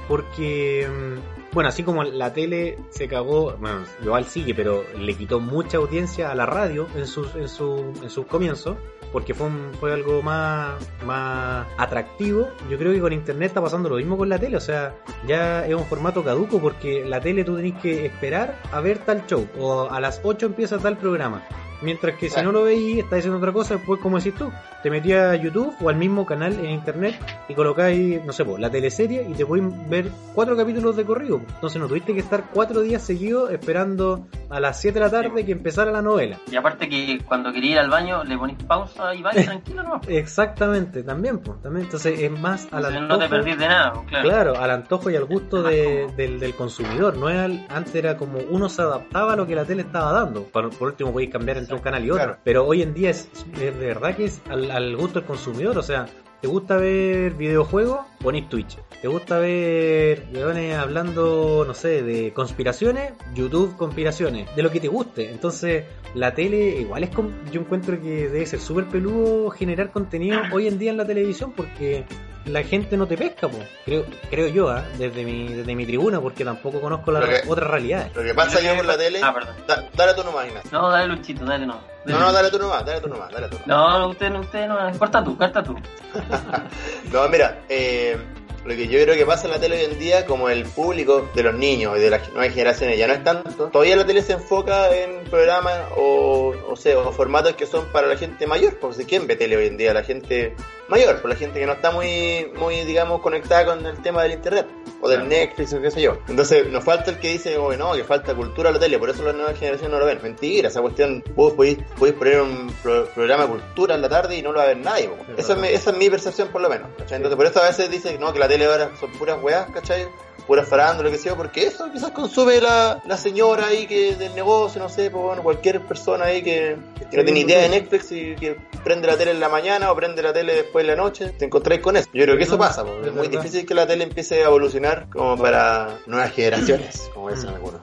[0.08, 5.40] porque, mm, bueno, así como la tele se cagó, bueno, igual sigue, pero le quitó
[5.40, 8.78] mucha audiencia a la radio en sus, en su, en sus comienzos,
[9.12, 10.74] porque fue, un- fue algo más,
[11.06, 12.48] más atractivo.
[12.70, 14.96] Yo creo que con internet está pasando lo mismo con la tele, o sea,
[15.28, 19.26] ya es un formato caduco porque la tele tú tenés que esperar a ver tal
[19.28, 21.44] show, o a las 8 empieza tal programa.
[21.84, 24.90] Mientras que si no lo veis, estás haciendo otra cosa, después, como decís tú, te
[24.90, 27.16] metías a YouTube o al mismo canal en internet
[27.50, 31.42] y colocáis, no sé, la teleserie y te pueden ver cuatro capítulos de corrido.
[31.56, 35.46] Entonces no tuviste que estar cuatro días seguidos esperando a las 7 de la tarde
[35.46, 36.38] que empezara la novela.
[36.52, 40.02] Y aparte que cuando quería ir al baño le ponís pausa y vais tranquilo, ¿no?
[40.08, 41.86] Exactamente, también, pues, también.
[41.86, 43.20] Entonces es más al Entonces antojo.
[43.20, 44.30] no te perdís de nada, pues, claro.
[44.30, 47.18] Claro, al antojo y al gusto de- del, del consumidor.
[47.18, 50.12] No es al- antes era como uno se adaptaba a lo que la tele estaba
[50.12, 50.44] dando.
[50.44, 52.24] Por, por último podéis cambiar entre un canal y otro.
[52.24, 52.40] Claro.
[52.44, 55.78] Pero hoy en día es, de verdad que es al, al gusto del consumidor.
[55.78, 56.06] O sea,
[56.42, 58.00] ¿te gusta ver videojuegos?
[58.22, 58.78] Ponís Twitch.
[59.02, 63.12] ¿Te gusta ver weones hablando, no sé, de conspiraciones?
[63.36, 64.54] YouTube conspiraciones.
[64.56, 65.30] De lo que te guste.
[65.30, 65.84] Entonces,
[66.16, 67.10] la tele igual es...
[67.10, 71.06] com- Yo encuentro que debe ser súper peludo generar contenido hoy en día en la
[71.06, 72.06] televisión porque
[72.46, 73.58] la gente no te pesca, po.
[73.86, 74.84] creo creo yo, ¿ah?
[74.98, 78.16] desde mi desde mi tribuna, porque tampoco conozco las que- otras realidades.
[78.16, 79.20] Lo que pasa yo con la tele.
[79.24, 79.56] Ah, perdón.
[79.68, 80.70] da- dale tú nomás, Ignacio.
[80.72, 81.80] No, dale Luchito, dale no.
[82.06, 83.68] No, no, dale tú nomás, dale tú nomás, dale tú nomás.
[83.68, 85.76] No, no, usted, no, usted no, corta tú, corta tú.
[87.12, 88.18] No, mira, eh,
[88.66, 91.30] lo que yo creo que pasa en la tele hoy en día, como el público
[91.36, 94.22] de los niños y de las nuevas generaciones ya no es tanto, todavía la tele
[94.22, 98.78] se enfoca en programas o, o sea, o formatos que son para la gente mayor,
[98.80, 99.94] porque ¿quién ve tele hoy en día?
[99.94, 100.56] La gente
[100.90, 104.34] mayor, por la gente que no está muy, muy, digamos, conectada con el tema del
[104.34, 104.68] internet
[105.02, 106.18] o del Netflix o qué sé yo.
[106.28, 109.10] Entonces, nos falta el que dice, oh, no, que falta cultura a la tele, por
[109.10, 110.20] eso las nuevas generaciones no lo ven.
[110.24, 114.38] Mentira, esa cuestión, vos podéis, podéis poner un pro- programa de cultura en la tarde
[114.38, 115.10] y no lo va a ver nadie.
[115.38, 116.88] Eso es mi- esa es mi percepción por lo menos.
[116.98, 117.18] ¿cachai?
[117.18, 120.08] Entonces, por eso a veces dicen no, que la tele ahora son puras weas, ¿cachai?
[120.48, 124.36] Puras farándulas, lo que sea, porque eso quizás consume la, la señora ahí que del
[124.36, 126.76] negocio, no sé, pues bueno, cualquier persona ahí que,
[127.10, 129.96] que no tiene idea de Netflix y que prende la tele en la mañana o
[129.96, 132.10] prende la tele después en la noche, te encontráis con eso.
[132.14, 135.08] Yo creo que eso pasa, pues, es muy difícil que la tele empiece a evolucionar
[135.10, 137.56] como para nuevas generaciones, como dicen Mm.
[137.56, 137.82] algunos.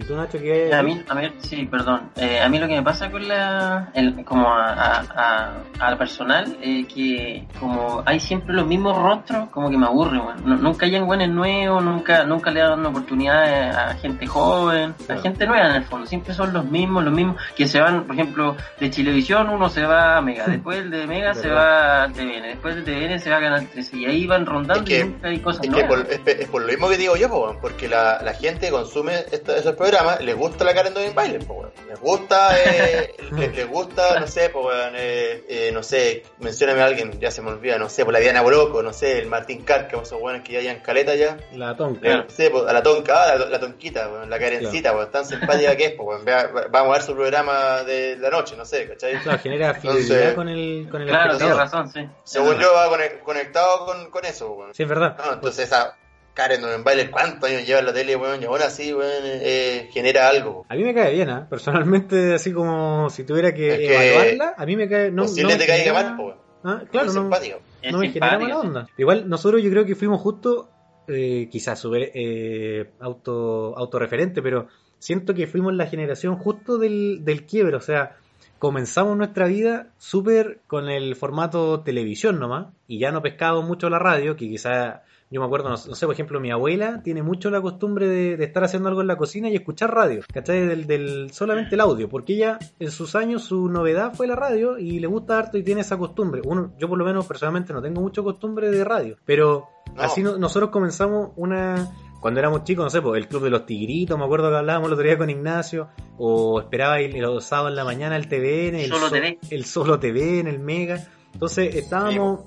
[0.00, 2.10] ¿Y tú, Nacho, qué A mí, a mí, sí, perdón.
[2.14, 5.90] Eh, a mí lo que me pasa con la, el- como a, a, a, a
[5.90, 10.86] la personal, eh, que como hay siempre los mismos rostros, como que me aburre, Nunca
[10.86, 15.20] hay buenos nuevos, nunca, nunca le dan oportunidades a gente joven, Claro.
[15.20, 16.06] a gente nueva en el fondo.
[16.06, 19.82] Siempre son los mismos, los mismos, que se van, por ejemplo, de Chilevisión uno se
[19.82, 23.38] va a Mega, después de Mega se va a TVN, después de TVN se va
[23.38, 25.82] a Canal 13, y ahí van rondando Es que- y nunca hay cosas Es que
[25.82, 26.04] nuevas.
[26.04, 29.24] por, es, pe- es por lo mismo que digo yo, porque la, la gente consume
[29.32, 29.87] esto- esos programas,
[30.20, 31.72] les gusta la Karen Doyen Baile, po, weón.
[31.88, 36.86] les gusta, eh, les, les gusta, no sé, weón, eh, eh, no sé, mencióname a
[36.86, 39.62] alguien, ya se me olvida, no sé, por la Diana Broco, no sé, el Martín
[39.64, 42.00] Carca, esos buenos que ya hayan caleta ya, La tonca.
[42.00, 42.24] Claro.
[42.24, 45.24] no sé, po, a la tonca, ah, la, la tonquita, weón, la Karencita, weón, tan
[45.24, 48.56] simpática que es, po, weón, vea- va- vamos a ver su programa de la noche,
[48.56, 49.18] no sé, ¿cachai?
[49.22, 52.08] Claro, genera Entonces- fidelidad con el, con el Claro, tienes razón, sí.
[52.24, 54.74] Según yo va conec- conectado con, con eso, weón.
[54.74, 55.16] Sí, es verdad.
[55.24, 55.96] No, entonces esa
[56.38, 58.40] Karen Doyen Baile, ¿cuántos años lleva en la tele, weón?
[58.40, 60.64] Y ahora sí, weón, eh, genera algo.
[60.68, 61.48] A mí me cae bien, ¿ah?
[61.50, 65.10] Personalmente, así como si tuviera que, Es que- evaluarla, a mí me cae...
[65.10, 66.38] No, Posible no me te caiga genera- mal, po, weón.
[66.62, 68.66] Ah, claro, no, no me genera mala sí.
[68.68, 68.86] onda.
[68.96, 70.70] Igual nosotros yo creo que fuimos justo,
[71.08, 74.68] eh, quizás súper eh, auto, autorreferente, pero
[75.00, 78.16] siento que fuimos la generación justo del, del quiebre, o sea,
[78.60, 83.98] comenzamos nuestra vida súper con el formato televisión nomás, y ya no pescábamos mucho la
[83.98, 85.00] radio, que quizás,
[85.30, 88.36] yo me acuerdo, no, no sé, por ejemplo, mi abuela tiene mucho la costumbre de,
[88.36, 90.66] de estar haciendo algo en la cocina y escuchar radio, ¿cachai?
[90.66, 94.78] Del, del, solamente el audio, porque ella en sus años su novedad fue la radio
[94.78, 96.40] y le gusta harto y tiene esa costumbre.
[96.44, 100.02] Uno, yo por lo menos personalmente no tengo mucha costumbre de radio, pero No.
[100.02, 101.88] así no- nosotros comenzamos una...
[102.20, 104.88] Cuando éramos chicos, no sé, pues, el Club de los Tigritos, me acuerdo que hablábamos
[104.88, 108.74] el otro día con Ignacio, o esperaba ir los sábados en la mañana el TVN,
[108.74, 109.38] el, Solo So- TV.
[109.50, 111.06] el Solo TV, en el Mega.
[111.32, 112.40] Entonces estábamos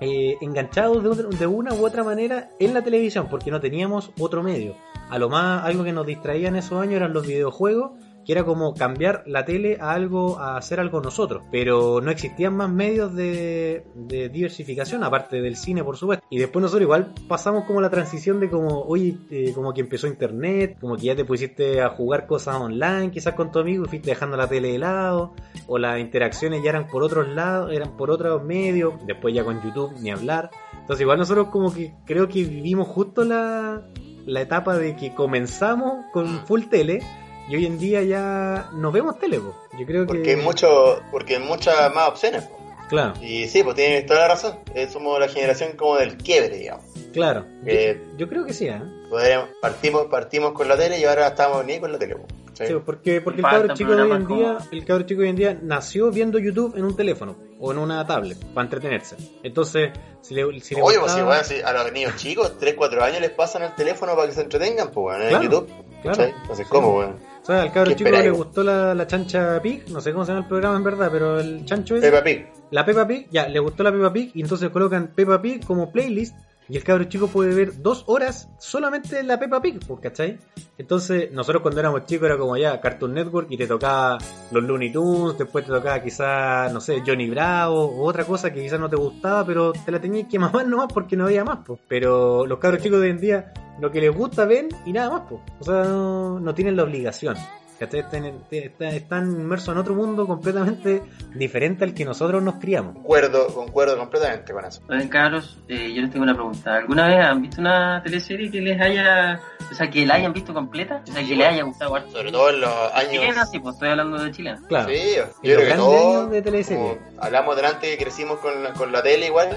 [0.00, 4.42] eh, enganchados de, de una u otra manera en la televisión, porque no teníamos otro
[4.42, 4.74] medio.
[5.10, 7.92] A lo más, algo que nos distraía en esos años eran los videojuegos,
[8.28, 11.44] que era como cambiar la tele a algo, a hacer algo nosotros.
[11.50, 16.26] Pero no existían más medios de, diversificación, aparte del cine, por supuesto.
[16.28, 20.08] Y después nosotros igual pasamos como la transición de como, oye, eh, como que empezó
[20.08, 23.88] internet, como que ya te pusiste a jugar cosas online, quizás con tu amigo, y
[23.88, 25.32] fuiste dejando la tele de lado,
[25.66, 29.62] o las interacciones ya eran por otros lados, eran por otros medios, después ya con
[29.62, 30.50] YouTube, ni hablar.
[30.74, 33.86] Entonces igual nosotros como que creo que vivimos justo la,
[34.26, 37.00] la etapa de que comenzamos con full tele
[37.48, 39.54] Y hoy en día ya no vemos tele, po.
[39.78, 40.06] Yo creo que...
[40.08, 42.44] Porque hay mucho, porque hay muchas más opciones.
[42.44, 42.56] po.
[42.88, 44.58] Claro, Y sí, pues tienes toda la razón.
[44.90, 46.84] Somos la generación como del quiebre, digamos.
[47.12, 47.44] claro.
[47.64, 48.80] Yo, Eh, yo creo que sí, ¿eh?
[49.10, 52.16] Podríamos- partimos, partimos con la tele y ahora estamos ni con la tele.
[52.16, 52.26] po.
[52.54, 52.66] ¿Sí?
[52.66, 55.30] Sí, porque, porque el cabro chico de hoy en día, el cabro chico de hoy
[55.30, 59.16] en día nació viendo YouTube en un teléfono o en una tablet para entretenerse.
[59.44, 59.90] Entonces,
[60.22, 62.74] si le, si le Oye, pues sí, gustaba- bueno, sí, a los niños chicos, 3,
[62.74, 65.66] 4 años les pasan el teléfono para que se entretengan, pues, bueno, en Claro, YouTube.
[66.02, 66.16] claro.
[66.18, 66.34] ¿cachai?
[66.40, 67.16] Entonces, ¿cómo, weón?
[67.48, 70.26] O sea, al cabro ¿Qué chico le gustó la, la chancha Pig, no sé cómo
[70.26, 72.46] se llama el programa en verdad, pero el chancho es Peppa Pig.
[72.70, 75.90] la Peppa Pig, ya, le gustó la Peppa Pig y entonces colocan Peppa Pig como
[75.90, 76.36] playlist
[76.68, 80.38] y el cabro chico puede ver dos horas solamente la Peppa Pig, pues, ¿cachai?
[80.76, 84.18] Entonces, nosotros cuando éramos chicos era como ya Cartoon Network y te tocaba
[84.50, 88.62] los Looney Tunes, después te tocaba quizás, no sé, Johnny Bravo o otra cosa que
[88.62, 91.60] quizás no te gustaba, pero te la tenías que mamar nomás porque no había más,
[91.66, 91.80] pues.
[91.88, 95.10] Pero los cabros chicos de hoy en día, lo que les gusta ven y nada
[95.10, 95.40] más, pues.
[95.60, 97.36] O sea, no, no tienen la obligación.
[97.78, 98.00] ¿Cachai?
[98.00, 101.02] Están, están- están inmersos en otro mundo completamente
[101.34, 102.94] diferente al que nosotros nos criamos.
[102.94, 104.80] Concuerdo, concuerdo completamente con eso.
[104.88, 106.76] Oigan, cabros, eh, yo les tengo una pregunta.
[106.76, 110.52] ¿Alguna vez han visto una teleserie que les haya, o sea, que la hayan visto
[110.54, 111.02] completa?
[111.08, 112.10] O sea, que les haya gustado harto.
[112.10, 113.12] Sobre todo en los años.
[113.12, 114.60] Chilena, sí, pues estoy hablando de chilena.
[114.68, 114.88] Claro.
[114.88, 116.98] Sí, yo creo que grandes todos, años de teleserie.
[117.18, 119.48] hablamos delante que crecimos con la, con la tele igual,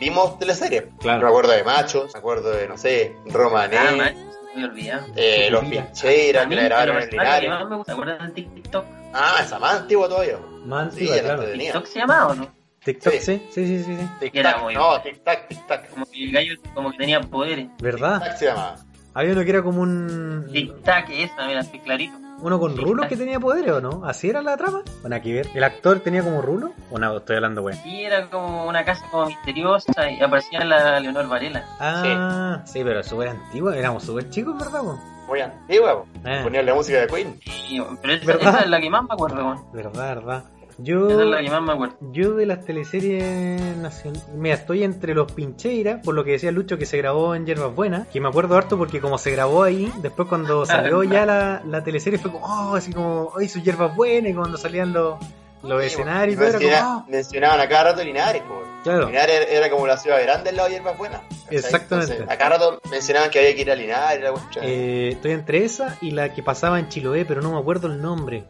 [0.00, 0.84] vimos teleseries.
[1.00, 1.22] Claro.
[1.22, 4.12] Me acuerdo de Machos, me acuerdo de, no sé, Romané, Ah,
[4.54, 5.06] me olvidado.
[5.16, 5.66] eh, Los A
[6.48, 7.50] que la grabaron que Linares.
[7.50, 8.84] más me gusta, ¿se acuerdan de TikTok?
[9.12, 10.38] Ah, esa más antigua todavía.
[10.66, 11.52] Más Sí, antigua, era claro.
[11.52, 12.48] TikTok se llamaba, ¿o no?
[12.84, 13.18] TikTok, Sí.
[13.20, 13.96] sí, sí, sí, sí.
[13.96, 14.08] sí.
[14.20, 15.88] Tic Era muy no, tic tac, tic tac.
[15.90, 17.68] Como que el gallo como que tenía poderes.
[17.80, 18.20] ¿Verdad?
[18.20, 18.76] Tac se llamaba.
[19.14, 20.46] Había uno que era como un.
[20.52, 22.14] Tic-tac, esa, mira, estoy clarito.
[22.44, 23.08] Uno con Tac.
[23.08, 24.04] que tenía poderes, ¿o no?
[24.04, 24.82] ¿Así era la trama?
[25.00, 25.48] Bueno, aquí ver.
[25.54, 26.72] ¿El actor tenía como rulo?
[26.90, 27.16] ¿O no?
[27.16, 27.74] Estoy hablando, güey.
[27.76, 31.64] Sí, era como una casa como misteriosa y aparecía la Leonor Varela.
[31.80, 33.74] Ah, sí, pero súper antigua.
[33.74, 34.80] Éramos súper chicos, ¿verdad?
[34.82, 35.00] po?
[35.26, 36.04] Muy antigua.
[36.22, 36.40] Eh.
[36.42, 37.40] ponían la música de Queen.
[37.46, 39.70] Sí, pero esa, es la que más me acuerdo.
[39.72, 40.44] Verdad, verdad.
[40.78, 41.08] Yo.
[41.08, 41.96] Esa es la que más me acuerdo.
[42.12, 46.78] Yo de las teleseries nacionales, mira, estoy entre los Pincheiras, por lo que decía Lucho
[46.78, 49.92] que se grabó en Yerbas Buenas, que me acuerdo harto porque como se grabó ahí,
[50.02, 53.94] después cuando salió ya la, la teleserie fue como, oh, así como, ¡ay, su Yerbas
[53.94, 54.30] Buenas!
[54.32, 55.16] Y cuando salían los,
[55.62, 57.04] los Sí, escenarios y todo, era Menciona- como, "Oh".
[57.10, 58.62] Mencionaban a cada rato Linares, po.
[58.82, 59.06] Claro.
[59.06, 61.20] Linares era como la ciudad grande del lado de Hierbas Buenas.
[61.50, 62.12] Exactamente.
[62.14, 64.34] Entonces, a cada rato mencionaban que había que ir a Linares, la.
[64.66, 68.02] Eh, estoy entre esa y la que pasaba en Chiloé, pero no me acuerdo el
[68.02, 68.44] nombre.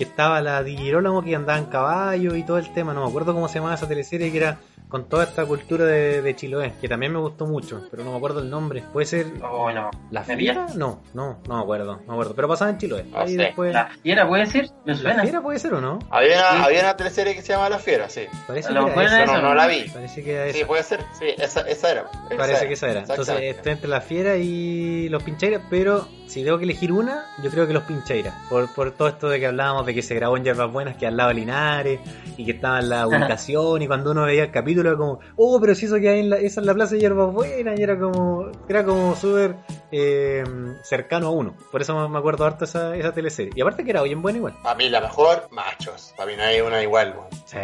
[0.00, 2.94] Que estaba la de Girolamo que andaba en caballo y todo el tema.
[2.94, 4.56] No me acuerdo cómo se llamaba esa teleserie que era
[4.90, 8.16] con toda esta cultura de, de Chiloé, que también me gustó mucho, pero no me
[8.18, 8.82] acuerdo el nombre.
[8.92, 9.90] ¿Puede ser Oh, no.
[10.10, 10.66] La ¿Me Fiera?
[10.76, 12.34] No, no, no me acuerdo, no me acuerdo.
[12.34, 13.04] Pero pasaba en Chiloé.
[13.04, 13.72] No Ahí después.
[13.72, 14.68] ¿La fiera puede ser?
[14.84, 15.22] ¿Me ¿La suena?
[15.22, 15.98] Fiera puede ser o no?
[16.10, 16.62] Había, una, Sí.
[16.66, 18.22] había una teleserie que se llamaba La Fiera, sí.
[18.46, 19.40] Parece que era esa.
[19.40, 19.88] no, la vi.
[19.88, 21.00] Parece que era Sí, puede ser.
[21.18, 22.00] Sí, esa, esa era.
[22.28, 23.00] Esa Parece que esa era.
[23.00, 27.50] Entonces estoy entre la fiera y los pincheiras, pero si tengo que elegir una, yo
[27.50, 28.34] creo que los pincheiras.
[28.48, 31.06] Por, por todo esto de que hablábamos de que se grabó en Yerbas Buenas, que
[31.06, 32.00] al lado de Linares,
[32.36, 35.60] y que estaba en la ubicación, y cuando uno veía el capítulo era como, oh,
[35.60, 37.82] pero si eso que hay en la, esa es la plaza de Yerbas Buenas, y
[37.82, 39.56] era como, era como súper
[39.92, 40.44] eh,
[40.82, 41.54] cercano a uno.
[41.70, 43.52] Por eso me acuerdo harto esa, esa teleserie.
[43.54, 44.54] Y aparte que era bien buena igual.
[44.62, 46.14] Para mí la mejor, Machos.
[46.16, 47.14] Para mí no hay una igual.
[47.44, 47.58] Sí,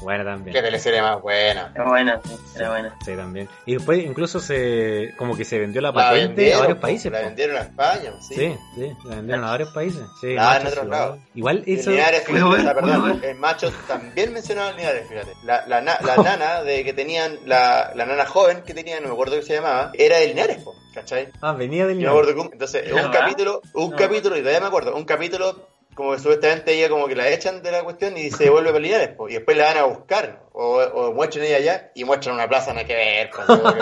[0.00, 0.54] buena también.
[0.54, 1.72] Qué teleserie más buena.
[1.74, 2.96] Era buena, sí, era buena.
[3.04, 3.48] Sí, también.
[3.66, 7.12] Y después incluso se como que se vendió la La patente a vendieron, varios países.
[7.12, 7.24] La po.
[7.26, 8.34] vendieron a España, sí.
[8.34, 10.02] Sí, sí, la vendieron a varios países.
[10.20, 10.90] Sí, La en otros igual.
[10.90, 11.18] lados.
[11.34, 11.90] Igual eso.
[11.90, 13.20] Linares, fíjate, perdón, bueno.
[13.22, 15.32] en Machos también mencionaban Linares, fíjate.
[15.44, 19.08] La, la, na- la nana de que tenían, la, la nana joven que tenían, no
[19.08, 21.28] me acuerdo qué se llamaba, era de Linares, po, ¿cachai?
[21.40, 22.20] Ah, venía del Yo me Linares.
[22.20, 23.12] acuerdo que un- entonces, ¿Es un verdad?
[23.20, 23.96] capítulo, un No.
[23.96, 25.68] capítulo, y todavía me acuerdo, un capítulo
[25.98, 28.78] como que supuestamente ella como que la echan de la cuestión y se vuelve para
[28.78, 32.34] Linares, po, y después la van a buscar, o, o muestran ella allá y muestran
[32.34, 33.78] una plaza nada que ver, que, weón.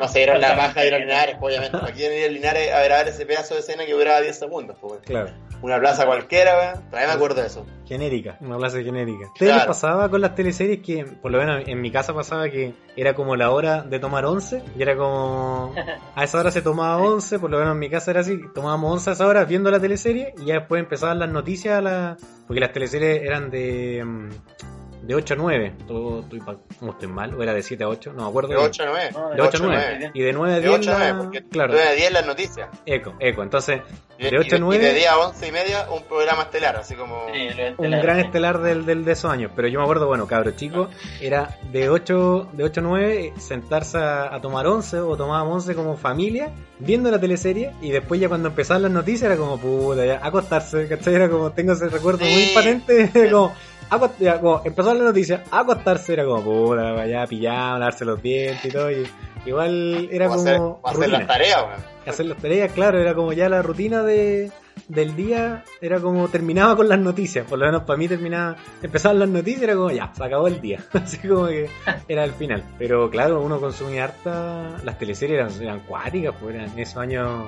[0.00, 2.28] no se dieron la paja de ir a Linares, po, obviamente, aquí en ir a
[2.28, 5.00] Linares a grabar ese pedazo de escena que duraba 10 segundos, weón.
[5.04, 5.30] Claro,
[5.60, 6.84] una plaza cualquiera, weón.
[6.88, 7.66] todavía me acuerdo de eso.
[7.86, 9.26] genérica, una clase genérica.
[9.26, 9.66] ¿Ustedes les Claro.
[9.68, 13.36] pasaba con las teleseries que, por lo menos en mi casa pasaba que era como
[13.36, 14.62] la hora de tomar once?
[14.78, 15.74] Y era como.
[16.14, 18.38] A esa hora se tomaba once, por lo menos en mi casa era así.
[18.54, 21.82] Tomábamos once a esa hora viendo la teleserie y ya después empezaban las noticias, a
[21.82, 22.16] la...
[22.46, 24.02] porque las teleseries eran de.
[25.10, 26.38] De 8 a 9, ¿Tú, tú,
[26.78, 27.34] ¿cómo estoy mal?
[27.34, 28.12] ¿O era de 7 a 8?
[28.12, 28.50] No me acuerdo.
[28.50, 28.68] De bien.
[28.68, 29.10] 8 a 9.
[29.12, 29.84] No, De 8 a 9.
[29.98, 30.10] 9.
[30.14, 30.74] Y de 9 a De 10.
[30.78, 32.68] 8 a 9, la- porque Claro, de 9 a 10 las noticias.
[32.86, 33.42] eco, eco.
[33.42, 33.80] Entonces,
[34.20, 34.76] de 8 a y 9.
[34.84, 37.26] Y de 10 a 11 y media, un programa estelar, así como.
[37.34, 38.22] Sí, lo un estelar, gran sí.
[38.26, 39.50] estelar del, del de esos años.
[39.56, 40.88] Pero yo me acuerdo, bueno, cabro chico,
[41.20, 45.74] era de 8, de 8 a 9 sentarse a, a tomar 11 o tomábamos 11
[45.74, 50.06] como familia, viendo la teleserie y después ya cuando empezaban las noticias era como, puta,
[50.06, 51.16] ya, acostarse, ¿cachai?
[51.16, 52.52] Era como, tengo ese recuerdo muy Sí.
[52.54, 53.52] patente, como,
[54.18, 58.68] ya, como, empezó la noticia, acostarse era como, puta, vaya, pijama, lavarse los dientes y
[58.70, 58.90] todo.
[58.90, 59.06] Y,
[59.46, 61.80] igual era hacer, como hacer las tareas, weón.
[62.06, 64.50] hacer las tareas, claro, era como ya la rutina de,
[64.88, 67.46] del día era como terminaba con las noticias.
[67.46, 70.60] Por lo menos para mí terminaba, empezaban las noticias era como ya, se acabó el
[70.60, 70.80] día.
[70.92, 71.68] Así como que
[72.08, 72.64] era el final.
[72.78, 77.46] Pero claro, uno consumía harta, las teleseries eran, eran cuáticas, pues eran, esos años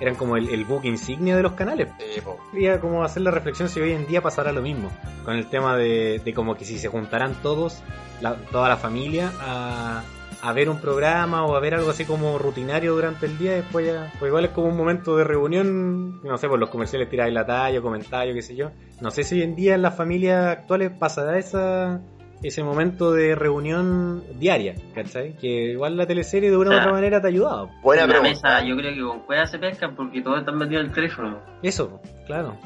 [0.00, 1.88] eran como el, el book insignia de los canales.
[1.98, 2.20] Sí.
[2.52, 4.90] Quería como hacer la reflexión si hoy en día pasará lo mismo,
[5.24, 7.82] con el tema de, de como que si se juntaran todos,
[8.20, 10.02] la- toda la familia, a,
[10.42, 13.86] a ver un programa o a ver algo así como rutinario durante el día, después
[13.86, 17.32] ya, pues igual es como un momento de reunión, no sé, por los comerciales tiráis
[17.32, 18.70] la talla, comentarios, qué sé yo.
[19.00, 22.00] No sé si hoy en día en las familias actuales pasará esa
[22.46, 25.36] ese momento de reunión diaria, ¿cachai?
[25.36, 27.70] Que igual la teleserie de una u otra manera te ha ayudado.
[27.82, 28.48] Buena en la pregunta.
[28.58, 31.38] mesa, yo creo que con cuevas se pescan porque todos están metidos en el teléfono.
[31.62, 32.56] Eso, claro.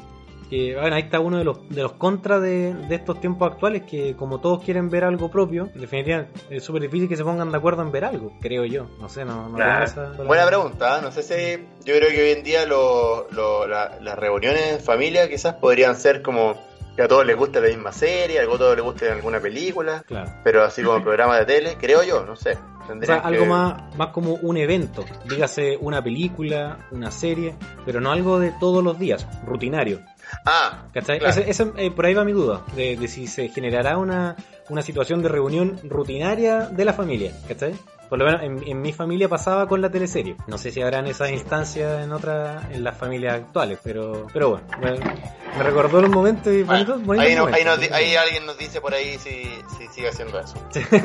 [0.49, 3.83] Que, bueno, ahí está uno de los, de los contras de, de estos tiempos actuales,
[3.83, 7.51] que como todos quieren ver algo propio, en definitiva es súper difícil que se pongan
[7.51, 8.87] de acuerdo en ver algo, creo yo.
[8.99, 9.85] No sé, no, no Claro.
[9.85, 11.01] esa- Buena pregunta, ¿eh?
[11.03, 14.79] no sé si yo creo que hoy en día lo- lo- la- las reuniones en
[14.79, 16.55] familia quizás podrían ser como
[16.99, 20.29] que a todos les guste la misma serie, a todos les guste alguna película, Claro.
[20.43, 22.57] pero así como programa de tele, creo yo, no sé.
[22.89, 28.01] O sea, algo que- más, más como un evento, dígase una película, una serie, pero
[28.01, 30.01] no algo de todos los días, rutinario.
[30.45, 31.19] Ah, ¿Cachai?
[31.19, 31.39] Claro.
[31.39, 34.35] Ese- ese, eh, por ahí va mi duda, de, de si se generará una,
[34.69, 37.73] una situación de reunión rutinaria de la familia, ¿cachai?
[38.09, 40.35] Por lo menos en, en mi familia pasaba con la teleserie.
[40.47, 44.65] No sé si habrán esas instancias en otras, en las familias actuales, pero, pero bueno,
[44.81, 48.47] me, me recordó los momentos y bueno, bonitos, bonitos ahí, no- ahí, nos ahí alguien
[48.47, 49.43] nos dice por ahí si,
[49.77, 50.55] si sigue haciendo eso.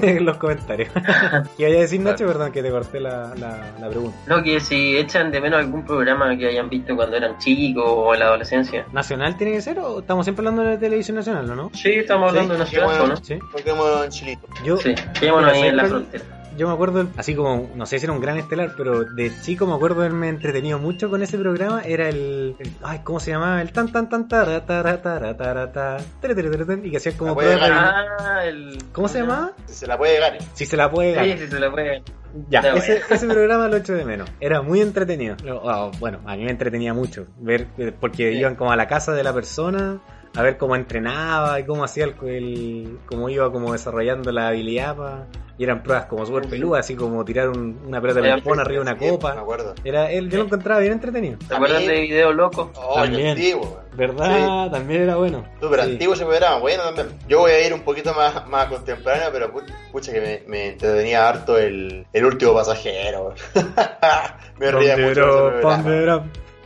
[0.00, 0.88] en los comentarios.
[1.58, 4.16] y vaya a decir Nacho, perdón, que te corté la, la, la pregunta.
[4.26, 8.14] No, que si echan de menos algún programa que hayan visto cuando eran chicos o
[8.14, 8.86] en la adolescencia.
[8.92, 11.70] ¿Nacional tiene que ser o estamos siempre hablando de televisión nacional, ¿no?
[11.74, 13.06] Sí, estamos Sí, hablando de qué nacional, bueno.
[13.08, 13.16] ¿no?
[13.22, 13.38] Sí.
[13.54, 14.46] Porque en chilito.
[14.64, 16.24] Yo, Sí, quedémonos ahí en la frontera.
[16.56, 19.66] Yo me acuerdo, así como, no sé si era un gran estelar, pero de chico
[19.66, 21.82] me acuerdo haberme entretenido mucho con ese programa.
[21.84, 23.60] Era el, el- ay, ¿cómo se llamaba?
[23.60, 26.98] El tan tan tan tara tara tara tara ta, tere, tere, tere, tere, y que
[26.98, 27.72] hacían como ganar.
[28.20, 28.78] Ah, el...
[28.92, 29.50] ¿Cómo se llamaba?
[29.66, 30.38] Si se la puede ganar.
[30.52, 31.38] Si se la puede ganar.
[31.38, 32.02] sí, se la puede.
[32.48, 33.06] Ya, No, ese, bueno.
[33.10, 34.30] ese programa lo echo de menos.
[34.40, 35.36] Era muy entretenido.
[35.44, 38.38] No, ah, Bueno, a mí me entretenía mucho ver, eh, porque Sí.
[38.38, 39.98] iban como a la casa de la persona
[40.36, 44.96] a ver cómo entrenaba y cómo hacía el, el- cómo iba como desarrollando la habilidad
[44.96, 45.26] pa-
[45.56, 48.58] y eran pruebas como súper peludas, así como tirar un- una pelota de Era ping-pong
[48.58, 49.32] arriba de una Sí, Me copa.
[49.32, 49.74] acuerdo.
[49.84, 51.38] Era él, yo lo encontraba bien entretenido.
[51.46, 52.72] ¿Te acuerdas de Video Loco?
[52.74, 53.28] Oh, También.
[53.28, 53.80] antiguo.
[53.96, 54.72] ¿Verdad?
[54.72, 55.44] También era bueno.
[55.60, 55.90] Súper Sí.
[55.92, 57.16] antiguo ese programa, bueno también.
[57.28, 59.62] Yo voy a ir un poquito más, más contemporáneo, pero pu-
[59.92, 63.32] pucha que me, me entretenía harto el, el último pasajero.
[64.58, 65.50] me reía mucho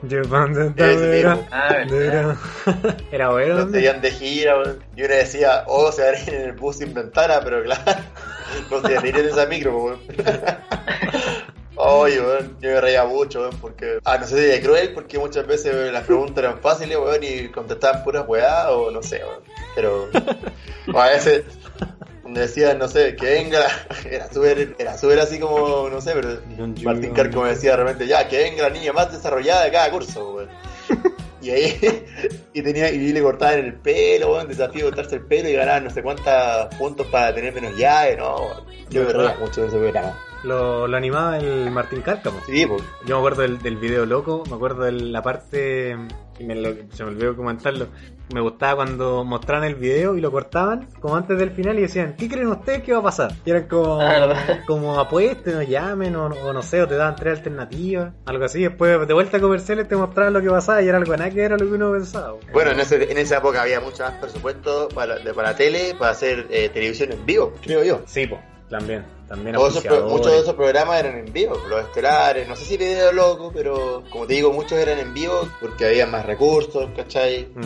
[0.03, 1.46] Ese mismo.
[1.51, 2.36] Ah, ¿verdad?
[3.11, 3.57] Era bueno.
[3.57, 3.72] También.
[3.72, 4.78] tenían de gira, weón.
[4.96, 8.03] y uno decía, oh, se van a ir en el bus sin ventana, pero claro,
[8.70, 10.01] no se ir en esa micro, weón.
[11.80, 13.99] Oye, weón, yo me reía mucho, weón, porque...
[14.05, 17.49] Ah, no sé si de cruel, porque muchas veces las preguntas eran fáciles, weón, y
[17.49, 19.42] contestaban puras weá, o no sé, weón.
[19.74, 20.09] Pero...
[20.92, 21.44] o a veces...
[22.29, 26.41] Decían, no sé, que venga, la- era súper, era súper así como, no sé, pero
[26.85, 29.91] Martín Carco me decía de repente, ya, que venga la niña más desarrollada de cada
[29.91, 30.49] curso, weón.
[31.41, 31.79] Y ahí,
[32.53, 35.85] y tenía, y le cortaban el pelo, weón, desafío de cortarse el pelo y ganaban
[35.85, 36.24] no sé cuántos
[36.76, 38.64] puntos para tener menos llave, no.
[38.91, 40.18] Yo me reía mucho de ese programa.
[40.43, 42.41] Lo, lo animaba el Martín Cárcamo.
[42.45, 42.83] Sí, pues.
[43.07, 45.97] Yo me acuerdo del, del video loco, me acuerdo de la parte,
[46.39, 47.89] y me lo- se me olvidó comentarlo,
[48.32, 52.14] me gustaba cuando mostraban el video y lo cortaban como antes del final y decían,
[52.18, 53.32] ¿qué creen ustedes que va a pasar?
[53.45, 54.34] Y eran como, Ah,
[54.66, 58.62] como apuesten o llamen o, o no sé, o te daban tres alternativas, algo así,
[58.62, 61.43] después de vuelta a comerciales te mostraban lo que pasaba y era algo nada que
[61.43, 62.34] era lo que uno pensaba.
[62.53, 66.11] Bueno, en, ese, en esa época había mucho más presupuesto para, de, para tele, para
[66.12, 68.03] hacer eh, televisión en vivo, creo yo.
[68.07, 72.57] Sí, pues, también, también Todos muchos de esos programas eran en vivo, los estelares, no
[72.57, 76.24] sé si video loco, pero como te digo, muchos eran en vivo porque había más
[76.24, 77.49] recursos, ¿cachai?
[77.55, 77.62] Mm,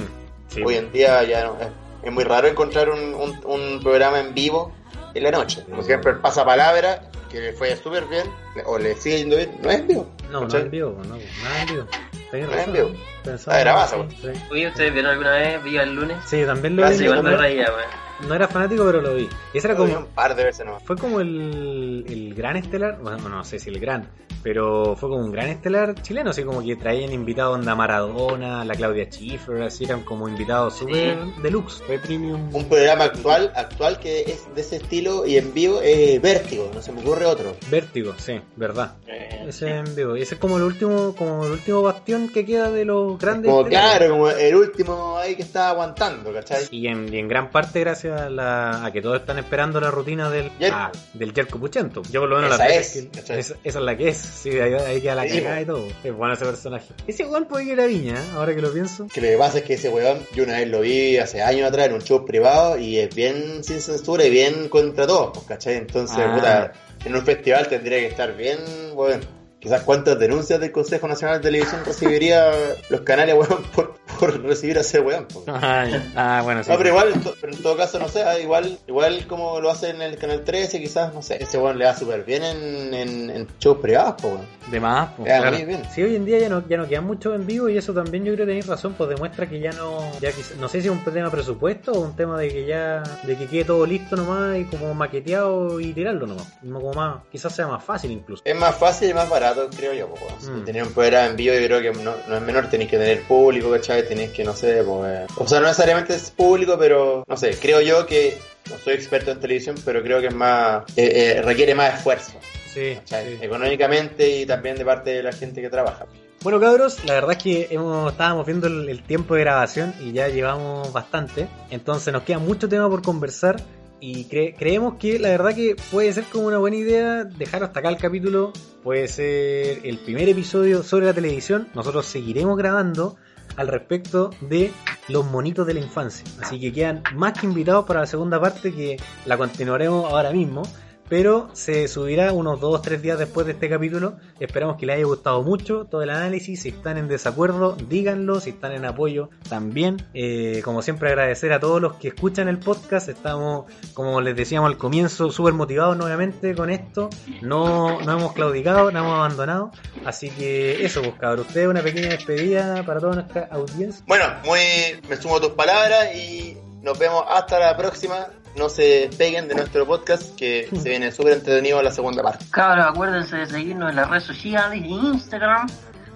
[0.49, 1.69] sí, Hoy en día ya no, es,
[2.03, 4.73] es muy raro encontrar un, un, un programa en vivo
[5.15, 5.63] en la noche.
[5.71, 8.27] Por ejemplo, el Pasapalabra, que le fue súper bien,
[8.67, 10.07] o le sigue yendo bien, no es en vivo.
[10.31, 10.63] No, no ¿cachai?
[10.63, 11.87] en vivo, no, nada en vivo.
[12.33, 12.91] No en vivo.
[13.23, 14.29] pensaba- Ah, era masa, sí.
[14.51, 16.17] Oye, ¿ustedes vieron alguna vez Viva el lunes?
[16.27, 16.97] Sí, también lo Ah, vi.
[16.97, 17.91] sí, igual me reía, weón.
[18.29, 19.29] No era fanático, pero lo vi.
[19.53, 20.83] Y ese era Lo vi como, un par de veces nomás.
[20.85, 24.09] fue como el, el gran estelar, bueno, no sé si el gran,
[24.43, 28.75] pero fue como un gran estelar chileno, así como que traían invitados onda Maradona, la
[28.75, 32.51] Claudia Schiffer, así eran como invitados súper deluxe, fue premium.
[32.53, 36.83] Un programa actual, actual que es de ese estilo y en vivo es Vértigo, no
[36.83, 37.57] se me ocurre otro.
[37.71, 38.97] Vértigo, sí, verdad.
[39.07, 40.17] Eh, ese en vivo.
[40.17, 43.51] Y ese es como el último, como el último bastión que queda de los grandes.
[43.51, 46.67] Como claro, como el último ahí que está aguantando, ¿cachai?
[46.71, 49.91] Y en, y en gran parte gracias a, la, a que todos están esperando la
[49.91, 50.77] rutina del Jerko.
[50.77, 52.03] ah, del Jerko Puchento.
[52.11, 54.17] Yo por lo menos Esa la es, esa, esa es la que es.
[54.17, 55.87] Sí, ahí, ahí queda la Sí, cagada y todo.
[56.05, 56.87] Es bueno ese personaje.
[57.07, 58.25] Ese igual puede ir a Viña, ¿eh?
[58.35, 59.07] ahora que lo pienso.
[59.13, 61.69] Que lo que pasa es que ese weón, yo una vez lo vi hace años
[61.69, 65.47] atrás en un show privado y es bien sin censura y bien contra todos, pues,
[65.47, 65.77] ¿cachai?
[65.77, 66.35] Entonces, Ah.
[66.35, 66.73] puta,
[67.05, 68.59] en un festival tendría que estar bien,
[68.95, 69.21] weón.
[69.63, 72.51] Quizás cuántas denuncias del Consejo Nacional de Televisión recibiría
[72.91, 75.27] los canales, weón, por, por recibir a ese weón.
[75.33, 75.45] pues.
[75.47, 75.87] Ah.
[76.17, 76.71] Ah, bueno, sí.
[76.71, 79.91] No, pero igual, pero en todo caso, no sé, ah, igual, igual como lo hace
[79.91, 83.31] en el canal 13, quizás, no sé, ese weón le da súper bien en, en,
[83.31, 84.47] en shows privados, pues, weón.
[84.71, 85.57] De más, pues, claro.
[85.57, 85.83] bien.
[85.95, 88.25] Sí, hoy en día ya no, ya no quedan mucho en vivo y eso también
[88.25, 90.89] yo creo que tenéis razón, pues demuestra que ya no, ya quizá- no sé si
[90.89, 93.87] es un tema de presupuesto o un tema de que ya, de que quede todo
[93.87, 96.49] listo nomás y como maqueteado y tirarlo nomás.
[96.63, 98.43] No como más, quizás sea más fácil incluso.
[98.45, 100.23] Es más fácil y más barato, creo yo, pues.
[100.45, 100.65] Si Mm.
[100.65, 103.23] tener un programa en vivo, yo creo que no, no es menor, tenéis que tener
[103.23, 104.07] público, ¿cachai?
[104.07, 107.81] Tenéis que, no sé, pues, o sea, no necesariamente es público, pero, no sé, creo
[107.81, 108.37] yo que,
[108.71, 112.33] no soy experto en televisión, pero creo que es más, eh, eh, requiere más esfuerzo,
[112.73, 112.99] Sí.
[113.43, 116.07] Económicamente y también de parte de la gente que trabaja.
[116.43, 120.13] Bueno cabros, la verdad es que hemos, estábamos viendo el, el tiempo de grabación y
[120.13, 123.57] ya llevamos bastante, entonces nos queda mucho tema por conversar
[124.03, 127.79] y cre- creemos que la verdad que puede ser como una buena idea dejar hasta
[127.79, 133.15] acá el capítulo, puede ser el primer episodio sobre la televisión, nosotros seguiremos grabando
[133.57, 134.73] al respecto de
[135.09, 138.73] los monitos de la infancia, así que quedan más que invitados para la segunda parte
[138.73, 140.63] que la continuaremos ahora mismo
[141.09, 144.15] pero se subirá unos 2-3 días después de este capítulo.
[144.41, 146.63] Esperamos que les haya gustado mucho todo el análisis.
[146.63, 148.41] Si están en desacuerdo, díganlo.
[148.41, 150.07] Si están en apoyo, también.
[150.15, 153.09] Eh, como siempre, agradecer a todos los que escuchan el podcast.
[153.09, 157.11] Estamos, como les decíamos al comienzo, súper motivados nuevamente con esto.
[157.41, 159.73] No, no hemos claudicado, no hemos abandonado.
[160.05, 161.47] Así que eso, pues cabrón.
[161.47, 164.05] Ustedes una pequeña despedida para toda nuestra audiencia.
[164.07, 164.61] Bueno, muy,
[165.09, 168.29] me sumo a tus palabras y nos vemos hasta la próxima.
[168.57, 172.45] No se peguen de nuestro podcast que se viene súper entretenido la segunda parte.
[172.51, 175.67] Cabros, acuérdense de seguirnos en las redes sociales, en Instagram,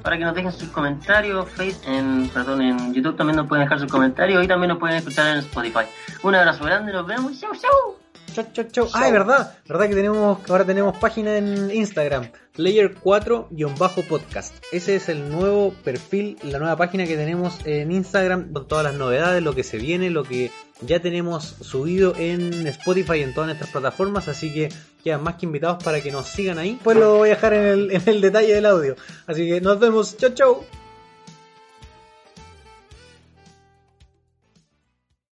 [0.03, 3.81] para que nos dejen sus comentarios, Face, en, perdón, en YouTube también nos pueden dejar
[3.81, 5.87] sus comentarios y también nos pueden escuchar en Spotify.
[6.23, 8.06] Un abrazo grande, nos vemos, chau chau.
[8.37, 8.89] Chau, chau, chau.
[8.93, 9.55] Ah, es verdad.
[9.67, 12.31] verdad que tenemos, ahora tenemos página en Instagram.
[12.55, 14.53] Player4-podcast.
[14.73, 18.95] Ese es el nuevo perfil, la nueva página que tenemos en Instagram con todas las
[18.95, 20.51] novedades, lo que se viene, lo que
[20.83, 24.29] ya tenemos subido en Spotify y en todas nuestras plataformas.
[24.29, 24.69] Así que
[25.03, 26.79] quedan más que invitados para que nos sigan ahí.
[26.85, 28.97] Pues lo voy a dejar en el, en el detalle del audio.
[29.27, 30.15] Así que nos vemos.
[30.19, 30.63] Chau, chau.